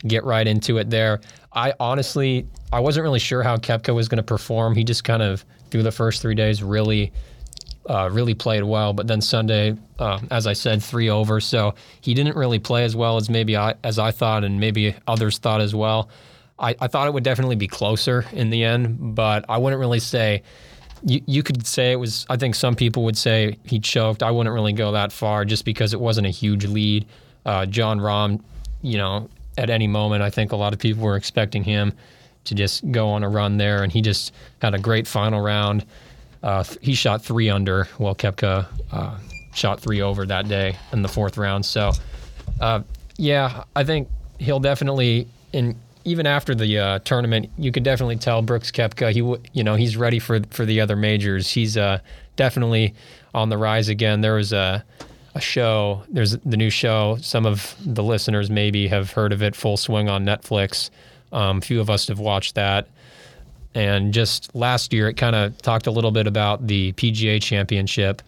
[0.08, 1.22] get right into it there.
[1.54, 4.76] I honestly I wasn't really sure how Koepka was going to perform.
[4.76, 7.12] He just kind of through the first three days really
[7.90, 11.42] uh, really played well, but then Sunday, uh, as I said, three over.
[11.42, 14.96] So he didn't really play as well as maybe I as I thought, and maybe
[15.08, 16.10] others thought as well.
[16.60, 20.00] I, I thought it would definitely be closer in the end, but I wouldn't really
[20.00, 20.44] say.
[21.04, 22.28] You, you could say it was.
[22.30, 24.22] I think some people would say he choked.
[24.22, 27.08] I wouldn't really go that far, just because it wasn't a huge lead.
[27.44, 28.40] Uh, Jon Rahm,
[28.84, 29.28] you know,
[29.58, 31.94] at any moment, I think a lot of people were expecting him
[32.46, 35.86] to just go on a run there, and he just had a great final round.
[36.42, 39.18] Uh, th- he shot three under, while Koepka uh,
[39.54, 41.66] shot three over that day in the fourth round.
[41.66, 41.92] So,
[42.60, 42.82] uh,
[43.18, 44.08] yeah, I think
[44.40, 49.20] he'll definitely in even after the uh, tournament, you could definitely tell Brooks Koepka he
[49.20, 51.52] w- you know he's ready for for the other majors.
[51.52, 52.00] He's uh,
[52.36, 52.96] definitely
[53.34, 54.22] on the rise again.
[54.22, 54.84] There was a
[55.36, 56.04] a show.
[56.10, 57.18] There's the new show.
[57.22, 59.56] Some of the listeners maybe have heard of it.
[59.56, 60.90] Full Swing on Netflix.
[61.32, 62.88] Um, a few of us have watched that.
[63.74, 68.22] And just last year, it kind of talked a little bit about the PGA Championship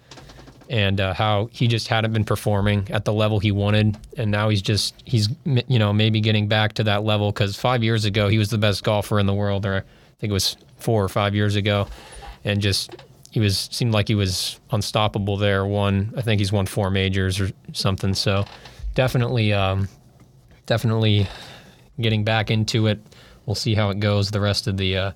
[0.70, 4.50] and uh, how he just hadn't been performing at the level he wanted, and now
[4.50, 8.30] he's just he's you know maybe getting back to that level because five years ago
[8.30, 11.10] he was the best golfer in the world, or I think it was four or
[11.10, 11.88] five years ago,
[12.44, 12.96] and just
[13.34, 15.66] he was seemed like he was unstoppable there.
[15.66, 18.14] Won I think he's won four majors or something.
[18.14, 18.46] So
[18.94, 19.90] definitely, um,
[20.68, 21.28] definitely
[22.00, 23.02] getting back into it.
[23.48, 25.12] We'll see how it goes the rest of the uh,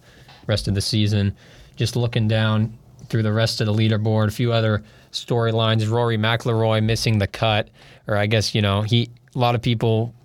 [0.47, 1.35] rest of the season.
[1.75, 2.75] Just looking down
[3.07, 5.87] through the rest of the leaderboard, a few other storylines.
[5.89, 7.69] Rory McIlroy missing the cut,
[8.07, 9.09] or I guess you know he.
[9.35, 10.15] A lot of people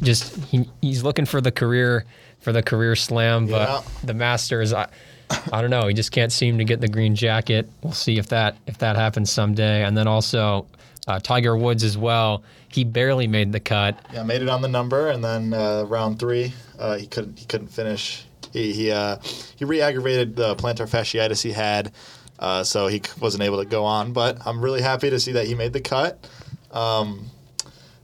[0.00, 2.06] just he, he's looking for the career
[2.40, 3.82] for the career slam, but Yeah.
[4.02, 4.72] the Masters.
[4.72, 4.88] I,
[5.30, 5.86] I don't know.
[5.86, 7.68] He just can't seem to get the green jacket.
[7.82, 9.84] We'll see if that if that happens someday.
[9.84, 10.66] And then also
[11.06, 12.42] uh, Tiger Woods as well.
[12.68, 13.98] He barely made the cut.
[14.12, 17.46] Yeah, made it on the number, and then uh, round three, uh, he couldn't he
[17.46, 18.24] couldn't finish.
[18.52, 19.18] He he uh,
[19.56, 21.92] he re-aggravated the plantar fasciitis he had,
[22.38, 24.12] uh, so he wasn't able to go on.
[24.12, 26.28] But I'm really happy to see that he made the cut.
[26.72, 27.30] Um,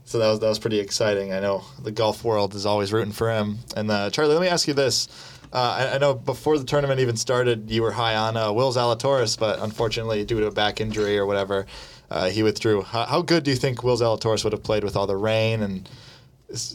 [0.05, 1.33] so that was that was pretty exciting.
[1.33, 3.59] I know the golf world is always rooting for him.
[3.75, 5.07] And uh, Charlie, let me ask you this:
[5.53, 8.71] uh, I, I know before the tournament even started, you were high on uh, Will
[8.71, 11.65] Zalatoris, but unfortunately, due to a back injury or whatever,
[12.09, 12.81] uh, he withdrew.
[12.81, 15.61] How, how good do you think Will Zalatoris would have played with all the rain
[15.61, 15.89] and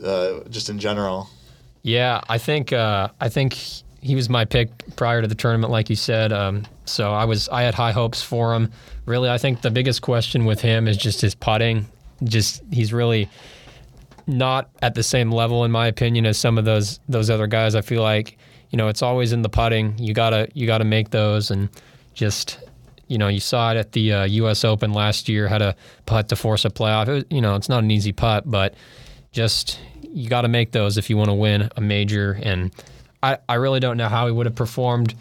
[0.04, 1.28] uh, just in general?
[1.82, 3.56] Yeah, I think uh, I think
[4.00, 6.32] he was my pick prior to the tournament, like you said.
[6.32, 8.70] Um, so I was I had high hopes for him.
[9.04, 11.86] Really, I think the biggest question with him is just his putting.
[12.24, 13.28] Just he's really
[14.26, 17.74] not at the same level, in my opinion, as some of those those other guys.
[17.74, 18.38] I feel like
[18.70, 19.98] you know it's always in the putting.
[19.98, 21.68] You gotta you gotta make those, and
[22.14, 22.58] just
[23.08, 24.64] you know you saw it at the uh, U.S.
[24.64, 25.48] Open last year.
[25.48, 27.08] Had a putt to force a playoff.
[27.08, 28.74] Was, you know it's not an easy putt, but
[29.32, 29.78] just
[30.16, 32.38] you got to make those if you want to win a major.
[32.42, 32.72] And
[33.22, 35.14] I, I really don't know how he would have performed.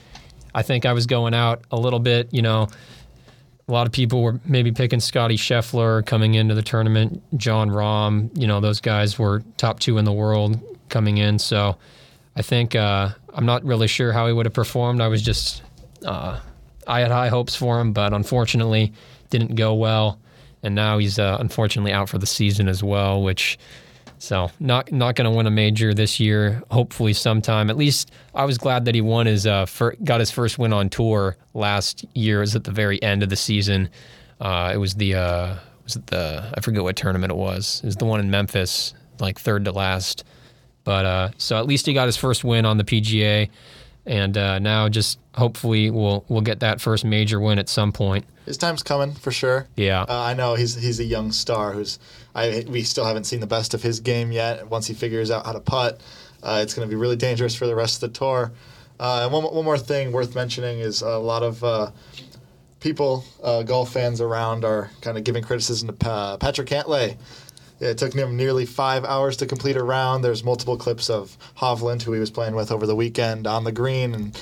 [0.53, 2.69] I think I was going out a little bit, you know.
[3.67, 8.29] A lot of people were maybe picking Scotty Scheffler coming into the tournament, Jon Rahm,
[8.39, 11.39] you know, those guys were top two in the world coming in.
[11.39, 11.75] So
[12.35, 15.01] I think uh, I'm not really sure how he would have performed.
[15.01, 15.63] I was just,
[16.05, 16.39] uh,
[16.87, 18.93] I had high hopes for him, but unfortunately
[19.29, 20.19] didn't go well.
[20.63, 23.57] And now he's uh, unfortunately out for the season as well, which
[24.17, 26.63] so not not going to win a major this year.
[26.71, 27.69] Hopefully sometime.
[27.69, 30.73] At least I was glad that he won his uh, fir- got his first win
[30.73, 32.37] on tour last year.
[32.37, 33.89] It was at the very end of the season.
[34.39, 37.81] Uh, it was the uh, was it the I forget what tournament it was.
[37.83, 40.23] It was the one in Memphis, like third to last.
[40.85, 43.49] But uh, so at least he got his first win on the PGA,
[44.05, 48.23] and uh, now just hopefully we'll we'll get that first major win at some point.
[48.45, 49.67] His time's coming for sure.
[49.75, 50.03] Yeah.
[50.03, 51.99] Uh, I know he's he's a young star who's
[52.33, 54.69] I we still haven't seen the best of his game yet.
[54.69, 55.99] Once he figures out how to putt,
[56.43, 58.51] uh, it's going to be really dangerous for the rest of the tour.
[58.99, 61.91] Uh, and one, one more thing worth mentioning is a lot of uh,
[62.79, 67.17] people, uh, golf fans around, are kind of giving criticism to pa- Patrick Cantlay.
[67.79, 70.23] Yeah, it took him nearly five hours to complete a round.
[70.23, 73.71] There's multiple clips of Hovland, who he was playing with over the weekend, on the
[73.71, 74.41] green, and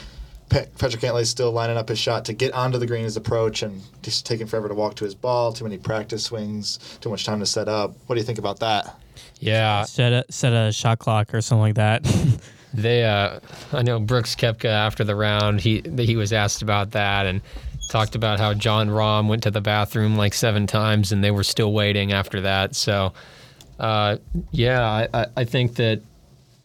[0.50, 3.64] Pa- Patrick Cantlay's still lining up his shot to get onto the green his approach,
[3.64, 5.52] and just taking forever to walk to his ball.
[5.52, 7.96] Too many practice swings, too much time to set up.
[8.06, 9.00] What do you think about that?
[9.40, 9.84] Yeah.
[9.86, 12.06] Set a set a shot clock or something like that.
[12.74, 13.40] They, uh,
[13.72, 17.42] I know Brooks Koepka after the round, he he was asked about that and
[17.94, 21.44] talked about how Jon Rahm went to the bathroom like seven times and they were
[21.44, 22.74] still waiting after that.
[22.76, 23.14] So,
[23.80, 24.18] uh,
[24.52, 26.02] yeah, I, I- I think that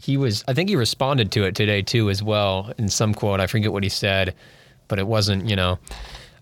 [0.00, 0.42] he was.
[0.48, 3.40] I think he responded to it today too, as well, in some quote.
[3.40, 4.34] I forget what he said,
[4.88, 5.48] but it wasn't.
[5.50, 5.78] You know,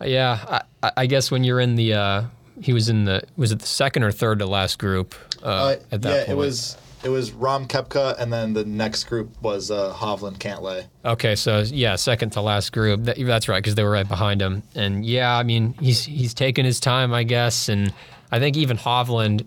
[0.05, 0.61] yeah.
[0.83, 2.23] I, I guess when you're in the, uh,
[2.61, 5.77] he was in the was it the second or third to last group uh, Uh,
[5.91, 6.29] at that yeah, point.
[6.29, 6.77] it was
[7.07, 10.89] it was Rahm Koepka, and then the next group was uh, Hovland Cantlay.
[11.05, 13.05] Okay, so yeah, second to last group.
[13.05, 14.65] That, that's right, because they were right behind him.
[14.75, 17.69] And yeah, I mean, he's he's taken his time, I guess.
[17.69, 17.95] And
[18.33, 19.47] I think even Hovland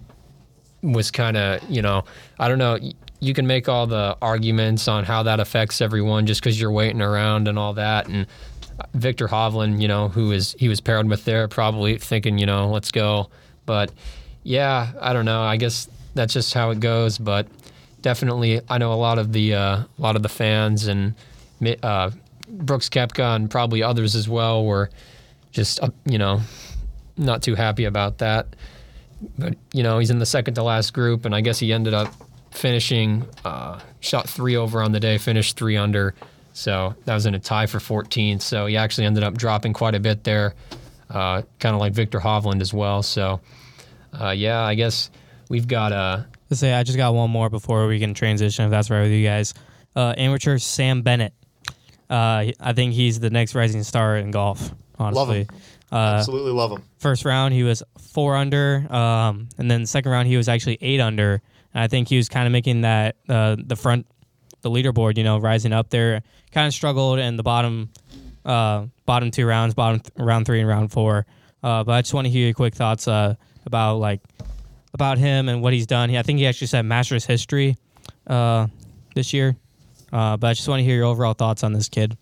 [0.81, 2.05] was kind of, you know,
[2.39, 2.79] I don't know.
[3.19, 7.01] You can make all the arguments on how that affects everyone just because you're waiting
[7.01, 8.07] around and all that.
[8.07, 8.25] And
[8.93, 12.69] Viktor Hovland, you know, who is he was paired with there, probably thinking, you know,
[12.69, 13.29] let's go.
[13.65, 13.91] But
[14.43, 15.41] yeah, I don't know.
[15.41, 17.17] I guess that's just how it goes.
[17.17, 17.47] But
[18.01, 21.15] definitely, I know a lot of the uh, a lot of the fans and
[21.83, 22.11] uh,
[22.47, 24.89] Brooks Koepka and probably others as well were
[25.51, 26.41] just uh, you know
[27.17, 28.47] not too happy about that.
[29.37, 31.93] But you know, he's in the second to last group, and I guess he ended
[31.93, 32.13] up
[32.51, 36.15] finishing uh, shot three over on the day, finished three under.
[36.53, 38.41] So that was in a tie for 14th.
[38.41, 40.55] So he actually ended up dropping quite a bit there,
[41.09, 43.03] uh, kind of like Viktor Hovland as well.
[43.03, 43.39] So
[44.19, 45.11] uh, yeah, I guess
[45.49, 48.71] we've got uh, To say, I just got one more before we can transition, if
[48.71, 49.53] that's right with you guys.
[49.95, 51.33] Uh, amateur Sam Bennett.
[52.09, 54.71] Uh, I think he's the next rising star in golf.
[54.97, 55.47] Honestly, him.
[55.91, 56.83] Uh, Absolutely love him.
[56.97, 57.83] first round he was
[58.13, 61.41] four under, um, and then second round he was actually eight under.
[61.73, 64.07] And I think he was kind of making that uh, the front,
[64.61, 66.21] the leaderboard, you know, rising up there.
[66.51, 67.89] Kind of struggled in the bottom,
[68.43, 71.25] uh, bottom two rounds, bottom th- round three and round four.
[71.61, 73.35] Uh, but I just want to hear your quick thoughts uh,
[73.65, 74.21] about like
[74.93, 76.09] about him and what he's done.
[76.09, 77.77] He, I think he actually said Masters history
[78.27, 78.67] uh,
[79.15, 79.55] this year.
[80.11, 82.17] Uh, but I just want to hear your overall thoughts on this kid.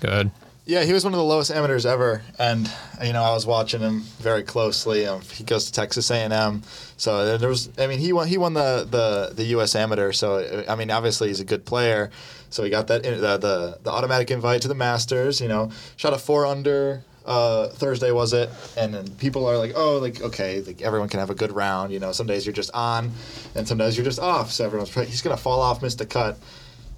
[0.00, 0.30] good.
[0.68, 2.68] Yeah, he was one of the lowest amateurs ever, and
[3.00, 5.06] you know I was watching him very closely.
[5.06, 6.62] Um, he goes to Texas A&M,
[6.96, 7.70] so there was.
[7.78, 8.26] I mean, he won.
[8.26, 9.76] He won the the, the U.S.
[9.76, 12.10] Amateur, so I mean, obviously he's a good player.
[12.50, 15.40] So he got that the the, the automatic invite to the Masters.
[15.40, 17.04] You know, shot a four under.
[17.26, 21.20] Uh, Thursday was it, and then people are like, "Oh, like okay, like everyone can
[21.20, 23.10] have a good round." You know, some days you're just on,
[23.54, 24.52] and some days you're just off.
[24.52, 26.38] So everyone's like, he's gonna fall off, missed a cut.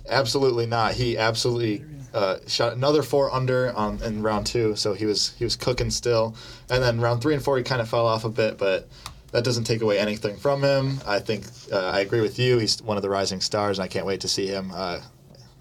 [0.09, 0.93] Absolutely not.
[0.93, 5.45] He absolutely uh, shot another four under on in round two, so he was he
[5.45, 6.35] was cooking still.
[6.71, 8.89] And then round three and four, he kind of fell off a bit, but
[9.33, 11.01] that doesn't take away anything from him.
[11.07, 12.59] I think uh, I agree with you.
[12.59, 15.01] He's one of the rising stars, and I can't wait to see him uh,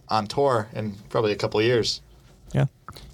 [0.07, 2.01] on tour in probably a couple of years.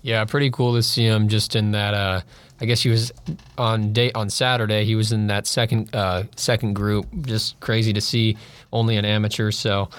[0.01, 0.23] Yeah.
[0.25, 1.93] Pretty cool to see him just in that.
[1.93, 2.21] Uh,
[2.61, 3.11] I guess he was
[3.57, 4.85] on day on Saturday.
[4.85, 7.05] He was in that second uh, second group.
[7.21, 8.37] Just crazy to see
[8.71, 9.51] only an amateur.
[9.51, 9.89] So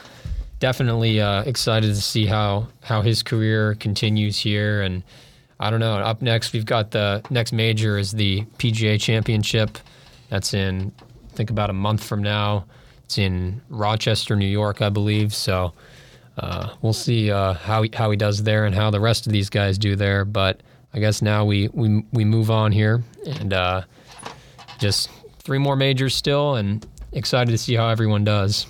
[0.61, 4.83] definitely uh, excited to see how how his career continues here.
[4.83, 5.03] And
[5.61, 5.95] I don't know.
[5.95, 9.79] Up next, we've got the next major is the PGA Championship.
[10.31, 10.93] That's in
[11.33, 12.65] I think about a month from now.
[13.05, 15.35] It's in Rochester, New York, I believe.
[15.35, 15.75] So
[16.37, 19.33] uh, we'll see uh, how he, how he does there and how the rest of
[19.33, 20.25] these guys do there.
[20.25, 20.63] But
[20.93, 23.83] I guess now we we, we move on here and uh,
[24.79, 28.67] just three more majors still, and excited to see how everyone does.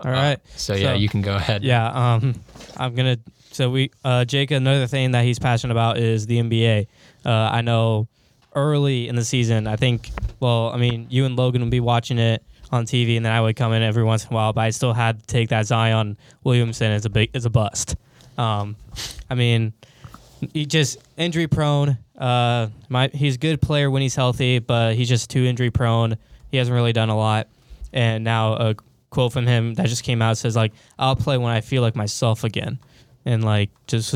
[0.00, 0.38] All right.
[0.56, 1.62] So yeah, you can go ahead.
[1.62, 2.40] Yeah, um,
[2.76, 3.18] I'm gonna.
[3.52, 4.50] So we, uh, Jake.
[4.50, 6.86] Another thing that he's passionate about is the NBA.
[7.24, 8.08] Uh, I know
[8.54, 10.10] early in the season, I think.
[10.40, 12.42] Well, I mean, you and Logan will be watching it
[12.72, 14.52] on TV, and then I would come in every once in a while.
[14.52, 17.96] But I still had to take that Zion Williamson as a big as a bust.
[18.38, 18.76] Um,
[19.28, 19.72] I mean,
[20.52, 21.98] he just injury prone.
[22.16, 26.16] Uh, my he's a good player when he's healthy, but he's just too injury prone.
[26.50, 27.48] He hasn't really done a lot.
[27.92, 28.76] And now a
[29.10, 31.96] quote from him that just came out says like, "I'll play when I feel like
[31.96, 32.78] myself again,"
[33.24, 34.14] and like just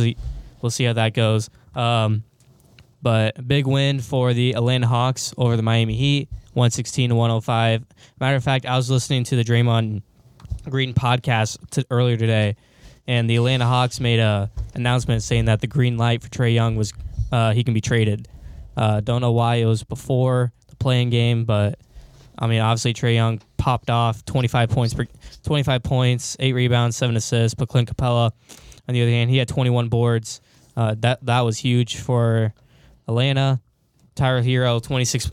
[0.63, 1.51] we'll see how that goes.
[1.75, 2.25] Um,
[3.03, 7.31] but big win for the Atlanta Hawks over the Miami Heat, one sixteen to one
[7.31, 7.85] hundred five.
[8.19, 10.03] Matter of fact, I was listening to the Draymond
[10.69, 12.57] Green podcast t- earlier today,
[13.07, 16.77] and the Atlanta Hawks made a announcement saying that the green light for Trae Young
[16.77, 16.93] was
[17.31, 18.29] uh, he can be traded.
[18.77, 21.79] Uh, don't know why it was before the playing game, but
[22.39, 25.07] I mean, obviously Trae Young popped off 25 points per
[25.45, 27.55] 25 points, eight rebounds, seven assists.
[27.55, 28.33] But Clint Capela,
[28.89, 30.41] on the other hand, he had 21 boards.
[30.77, 32.53] Uh, that that was huge for
[33.07, 33.61] Atlanta.
[34.15, 35.31] Tyler Herro 26.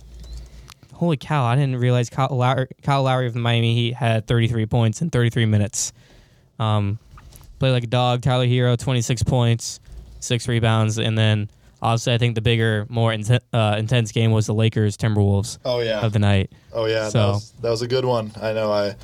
[1.02, 1.44] Holy cow!
[1.46, 5.10] I didn't realize Kyle Lowry, Kyle Lowry of the Miami Heat had 33 points in
[5.10, 5.94] 33 minutes.
[6.60, 7.00] Um,
[7.58, 8.22] played like a dog.
[8.22, 9.80] Tyler Herro 26 points,
[10.20, 11.50] six rebounds, and then
[11.82, 15.80] obviously I think the bigger, more inten- uh, intense game was the Lakers Timberwolves Oh
[15.80, 16.02] yeah.
[16.06, 16.52] of the night.
[16.72, 18.32] Oh yeah, So- that, was, that was a good one.
[18.40, 18.72] I know.
[18.72, 18.96] I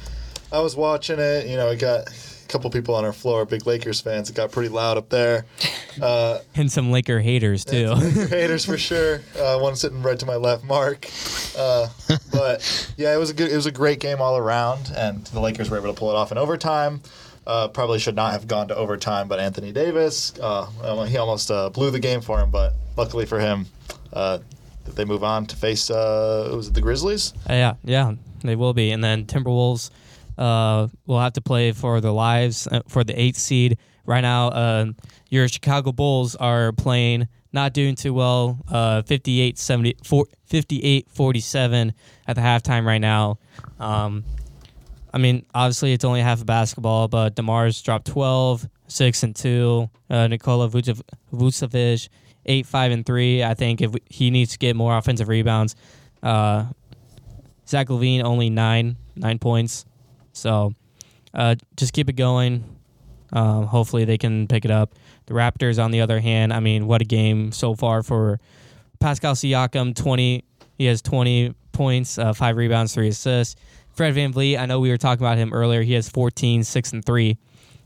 [0.51, 1.47] I was watching it.
[1.47, 2.09] You know, it got
[2.47, 4.29] couple people on our floor, big Lakers fans.
[4.29, 5.45] It got pretty loud up there.
[6.01, 7.93] Uh, And some Laker haters too.
[8.29, 9.21] haters for sure.
[9.37, 11.07] Uh, one sitting right to my left, Mark.
[11.57, 11.87] Uh,
[12.31, 15.39] but yeah, it was a good, it was a great game all around, and the
[15.39, 17.01] Lakers were able to pull it off in overtime.
[17.45, 20.65] Uh, probably should not have gone to overtime, but Anthony Davis, uh,
[21.05, 22.51] he almost uh, blew the game for him.
[22.51, 23.67] But luckily for him,
[24.11, 24.39] uh,
[24.95, 27.33] they move on to face uh, was it the Grizzlies?
[27.49, 28.91] Uh, yeah, yeah, they will be.
[28.91, 29.91] And then Timberwolves
[30.37, 33.77] uh, will have to play for their lives uh, for the eighth seed.
[34.05, 34.85] Right now, uh,
[35.29, 38.59] your Chicago Bulls are playing, not doing too well.
[38.69, 39.97] Uh, 58 70,
[40.45, 41.93] 58 47
[42.27, 43.37] at the halftime right now.
[43.79, 44.23] Um,
[45.13, 49.89] I mean, obviously, it's only half of basketball, but DeMar's dropped 12, 6 and 2.
[50.09, 51.01] Uh, Nikola Vucev-
[51.33, 52.09] Vucevic,
[52.45, 53.43] 8, 5 and 3.
[53.43, 55.75] I think if he needs to get more offensive rebounds.
[56.23, 56.65] Uh,
[57.67, 59.85] Zach LaVine only nine nine points.
[60.37, 60.73] So
[61.33, 62.63] uh, just keep it going.
[63.33, 64.95] Um, hopefully they can pick it up.
[65.25, 68.39] The Raptors, on the other hand, I mean, what a game so far for
[68.99, 69.95] Pascal Siakam.
[69.95, 70.45] Twenty,
[70.77, 73.55] he has twenty points, uh, five rebounds, three assists.
[73.93, 75.81] Fred VanVleet, I know we were talking about him earlier.
[75.81, 77.35] He has 14, 6 and 3.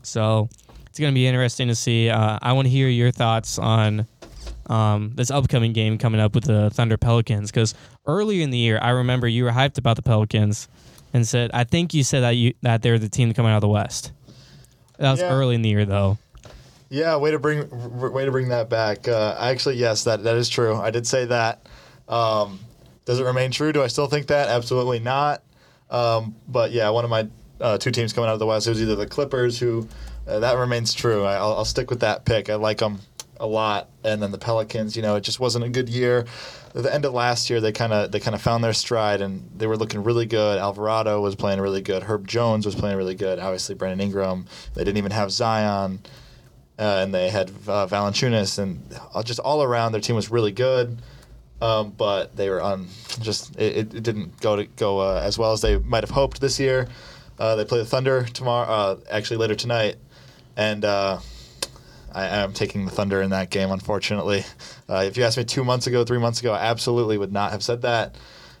[0.02, 0.50] So
[0.86, 2.10] it's going to be interesting to see.
[2.10, 4.06] Uh, I want to hear your thoughts on
[4.66, 7.74] um, this upcoming game coming up with the Thunder Pelicans because
[8.06, 10.68] earlier in the year, I remember you were hyped about the Pelicans
[11.12, 13.60] and said, I think you said that you that they're the team coming out of
[13.62, 14.12] the West.
[14.98, 15.30] That was Yeah.
[15.32, 16.18] early in the year, though.
[16.90, 17.68] Yeah, way to bring
[18.12, 19.08] way to bring that back.
[19.08, 20.76] Uh, actually, yes, that that is true.
[20.76, 21.66] I did say that.
[22.08, 22.60] Um,
[23.04, 23.72] does it remain true?
[23.72, 24.48] Do I still think that?
[24.48, 25.42] Absolutely not.
[25.90, 27.28] Um, but yeah, one of my
[27.60, 29.88] uh, two teams coming out of the West it was either the Clippers, who
[30.28, 31.24] uh, that remains true.
[31.24, 32.48] I, I'll, I'll stick with that pick.
[32.50, 33.00] I like them
[33.42, 34.96] a lot, and then the Pelicans.
[34.96, 36.24] You know, it just wasn't a good year.
[36.74, 39.20] At the end of last year, they kind of they kind of found their stride,
[39.20, 40.58] and they were looking really good.
[40.58, 42.02] Alvarado was playing really good.
[42.04, 43.38] Herb Jones was playing really good.
[43.38, 44.46] Obviously, Brandon Ingram.
[44.74, 46.00] They didn't even have Zion
[46.78, 48.82] uh, and they had uh, Valanciunas, and
[49.24, 50.98] just all around their team was really good.
[51.60, 52.88] Um, but they were on
[53.20, 56.10] just it, it- it didn't go to go uh, as well as they might have
[56.10, 56.88] hoped this year.
[57.38, 59.96] Uh, they play the Thunder tomorrow, uh, actually later tonight,
[60.56, 61.18] and uh,
[62.14, 63.70] I am taking the Thunder in that game.
[63.70, 64.44] Unfortunately,
[64.88, 67.52] uh, if you asked me two months ago, three months ago, I absolutely would not
[67.52, 68.16] have said that.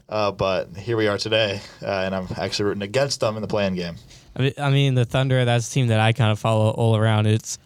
[0.08, 3.48] Uh, but here we are today, uh, and I'm actually rooting against them in the
[3.48, 3.96] playing game.
[4.36, 6.96] I mean, I mean, the Thunder, that's a team that I kind of follow all
[6.96, 7.26] around.
[7.26, 7.58] It's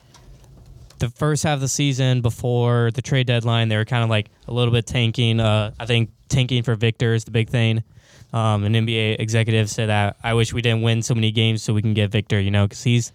[0.99, 4.30] the first half of the season before the trade deadline, they were kind of like
[4.49, 5.41] a little bit tanking.
[5.41, 7.84] Uh, I think tanking for Victor is the big thing.
[8.33, 11.72] Um, an NBA executive said that I wish we didn't win so many games so
[11.72, 13.12] we can get Victor, you know, because he's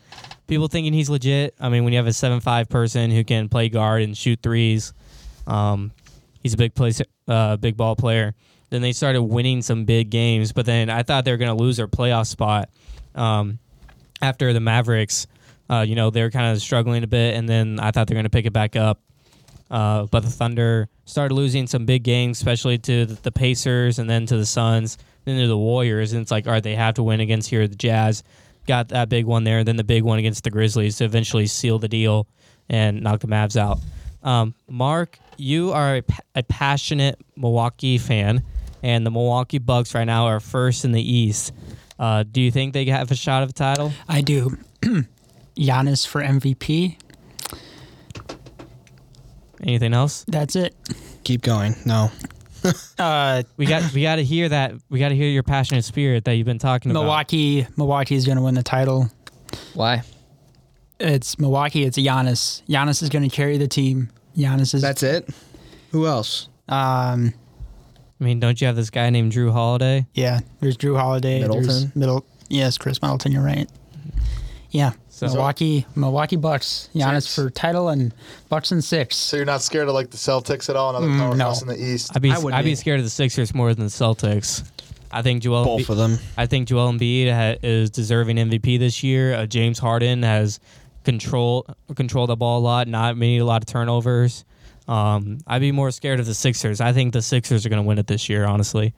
[0.48, 1.54] people thinking he's legit.
[1.60, 4.94] I mean, when you have a seven-five person who can play guard and shoot threes,
[5.48, 5.92] um,
[6.42, 8.34] he's a big place, uh, big ball player.
[8.70, 11.62] Then they started winning some big games, but then I thought they were going to
[11.62, 12.70] lose their playoff spot
[13.16, 13.60] um,
[14.22, 15.28] after the Mavericks.
[15.70, 18.14] Uh, you know, they were kind of struggling a bit, and then I thought they
[18.14, 19.02] were going to pick it back up.
[19.72, 24.26] Uh, but the Thunder started losing some big games, especially to the, Pacers and then
[24.26, 26.12] to the Suns, then to the Warriors.
[26.12, 27.66] And it's like, all right, they have to win against here.
[27.70, 28.22] The Jazz
[28.68, 31.80] got that big one there, then the big one against the Grizzlies to eventually seal
[31.80, 32.28] the deal
[32.70, 33.80] and knock the Mavs out.
[34.24, 36.04] Um, Mark, you are a,
[36.36, 38.44] a passionate Milwaukee fan,
[38.84, 41.54] and the Milwaukee Bucks right now are first in the East.
[41.98, 43.94] Uh, do you think they have a shot of a title?
[44.10, 44.58] I do.
[45.56, 46.98] Giannis for MVP.
[49.64, 50.26] Anything else?
[50.28, 50.76] That's it.
[51.24, 51.76] Keep going.
[51.86, 52.12] No.
[53.00, 54.74] Uh, We got we got to hear that.
[54.92, 57.00] We got to hear your passionate spirit that you've been talking about.
[57.02, 57.66] Milwaukee.
[57.76, 59.10] Milwaukee is going to win the title.
[59.74, 60.04] Why?
[61.00, 61.86] It's Milwaukee.
[61.86, 62.62] It's Giannis.
[62.70, 64.12] Giannis is going to carry the team.
[64.38, 64.84] Giannis is.
[64.84, 65.28] That's it.
[65.92, 66.50] Who else?
[66.70, 67.34] um.
[68.20, 70.06] I mean, don't you have this guy named Jrue Holiday?
[70.14, 70.42] Yeah.
[70.60, 71.40] There's Jrue Holiday.
[71.40, 71.92] There's Middleton?
[71.96, 72.26] Middle.
[72.50, 73.32] Yes, Khris Middleton.
[73.32, 73.68] You're right.
[74.70, 74.92] Yeah.
[75.30, 75.86] So- Milwaukee.
[75.96, 76.90] Milwaukee Bucks.
[76.96, 78.14] Giannis So- for title and
[78.50, 79.16] Bucks and six.
[79.16, 80.90] So you're not scared of like the Celtics at all?
[80.90, 81.72] Another Mm, powerhouse no.
[81.72, 82.12] in the East.
[82.16, 82.76] I'd be I would I'd be be.
[82.76, 84.64] scared of the Sixers more than the Celtics.
[85.12, 86.20] I think Joel Both Embi- of them.
[86.38, 89.36] I think Joel Embiid ha- is deserving MVP this year.
[89.36, 90.60] Uh, James Harden has
[91.04, 91.66] control
[91.96, 94.46] controlled the ball a lot, not made a lot of turnovers.
[94.88, 96.82] Um, I'd be more scared of the Sixers.
[96.82, 98.46] I think the Sixers are going to win it this year.
[98.46, 98.94] Honestly,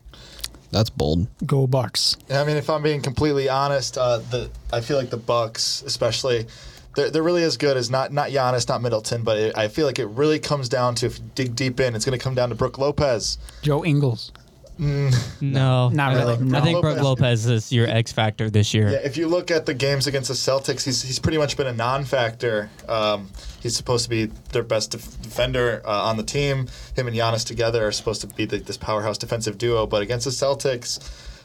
[0.74, 1.28] That's bold.
[1.46, 2.18] Go Bucks.
[2.30, 6.48] I mean, if I'm being completely honest, uh, the I feel like the Bucks, especially,
[6.96, 9.86] they're, they're really as good as not not Giannis, not Middleton, but it, I feel
[9.86, 12.34] like it really comes down to if you dig deep in, it's going to come
[12.34, 13.38] down to Brook Lopez.
[13.62, 14.32] Joe Ingles.
[14.80, 17.04] No, Not I- really, I think Brook Lopez.
[17.04, 18.90] Lopez is your X factor this year.
[18.90, 21.68] Yeah, if you look at the games against the Celtics, he's, he's pretty much been
[21.68, 22.70] a non-factor.
[22.88, 23.30] Um,
[23.62, 26.68] he's supposed to be their best def- defender uh, on the team.
[26.96, 30.26] Him and Giannis together are supposed to be the, this powerhouse defensive duo, but against
[30.26, 31.00] the Celtics,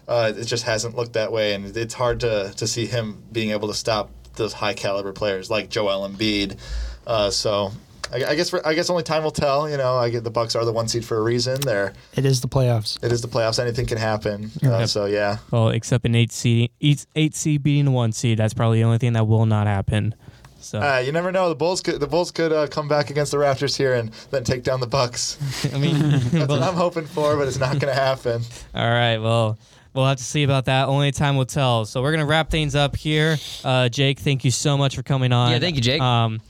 [0.08, 3.50] uh, it just hasn't looked that way, and it's hard to, to see him being
[3.50, 6.58] able to stop those high caliber players like Joel Embiid.
[7.06, 7.72] Uh, so
[8.12, 9.68] I, I guess I guess only time will tell.
[9.68, 11.61] You know, I get the Bucks are the one seed for a reason.
[11.61, 13.02] They're It is the playoffs.
[13.04, 13.59] it is the playoffs.
[13.59, 14.50] Anything can happen.
[14.64, 18.38] Uh, so yeah, Well, except an eight seed, eight, eight seed beating a one seed.
[18.38, 20.14] That's probably the only thing that will not happen.
[20.61, 21.48] So uh, you never know.
[21.48, 24.42] The Bulls could the Bulls could uh, come back against the Raptors here and then
[24.44, 25.38] take down the Bucks.
[25.74, 28.42] I mean, That's what I'm hoping for, but it's not going to happen.
[28.74, 29.18] All right.
[29.18, 29.56] Well,
[29.99, 30.86] we'll have to see about that.
[30.88, 31.84] Only time will tell.
[31.84, 33.36] So we're gonna wrap things up here.
[33.64, 35.51] Uh, Jake, thank you so much for coming on.
[35.51, 36.01] Yeah, thank you, Jake.
[36.01, 36.40] Um,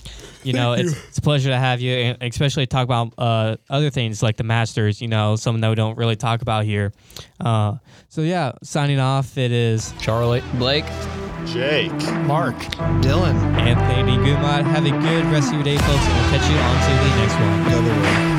[0.45, 3.91] you know, it's, it's a pleasure to have you, and especially talk about uh, other
[3.91, 5.01] things like the Masters.
[5.01, 6.93] You know, something that we don't really talk about here.
[7.41, 7.77] Uh,
[8.09, 9.39] so yeah, signing off.
[9.39, 10.43] It is Charlie.
[10.55, 10.87] Blake.
[11.47, 11.93] Jake.
[12.27, 12.57] Mark.
[13.01, 13.35] Dylan.
[13.59, 14.65] And Anthony Gumad.
[14.65, 17.17] Have a good rest of your day, folks, and we'll catch you on to the
[17.17, 17.71] next one.
[17.71, 18.38] Go the way.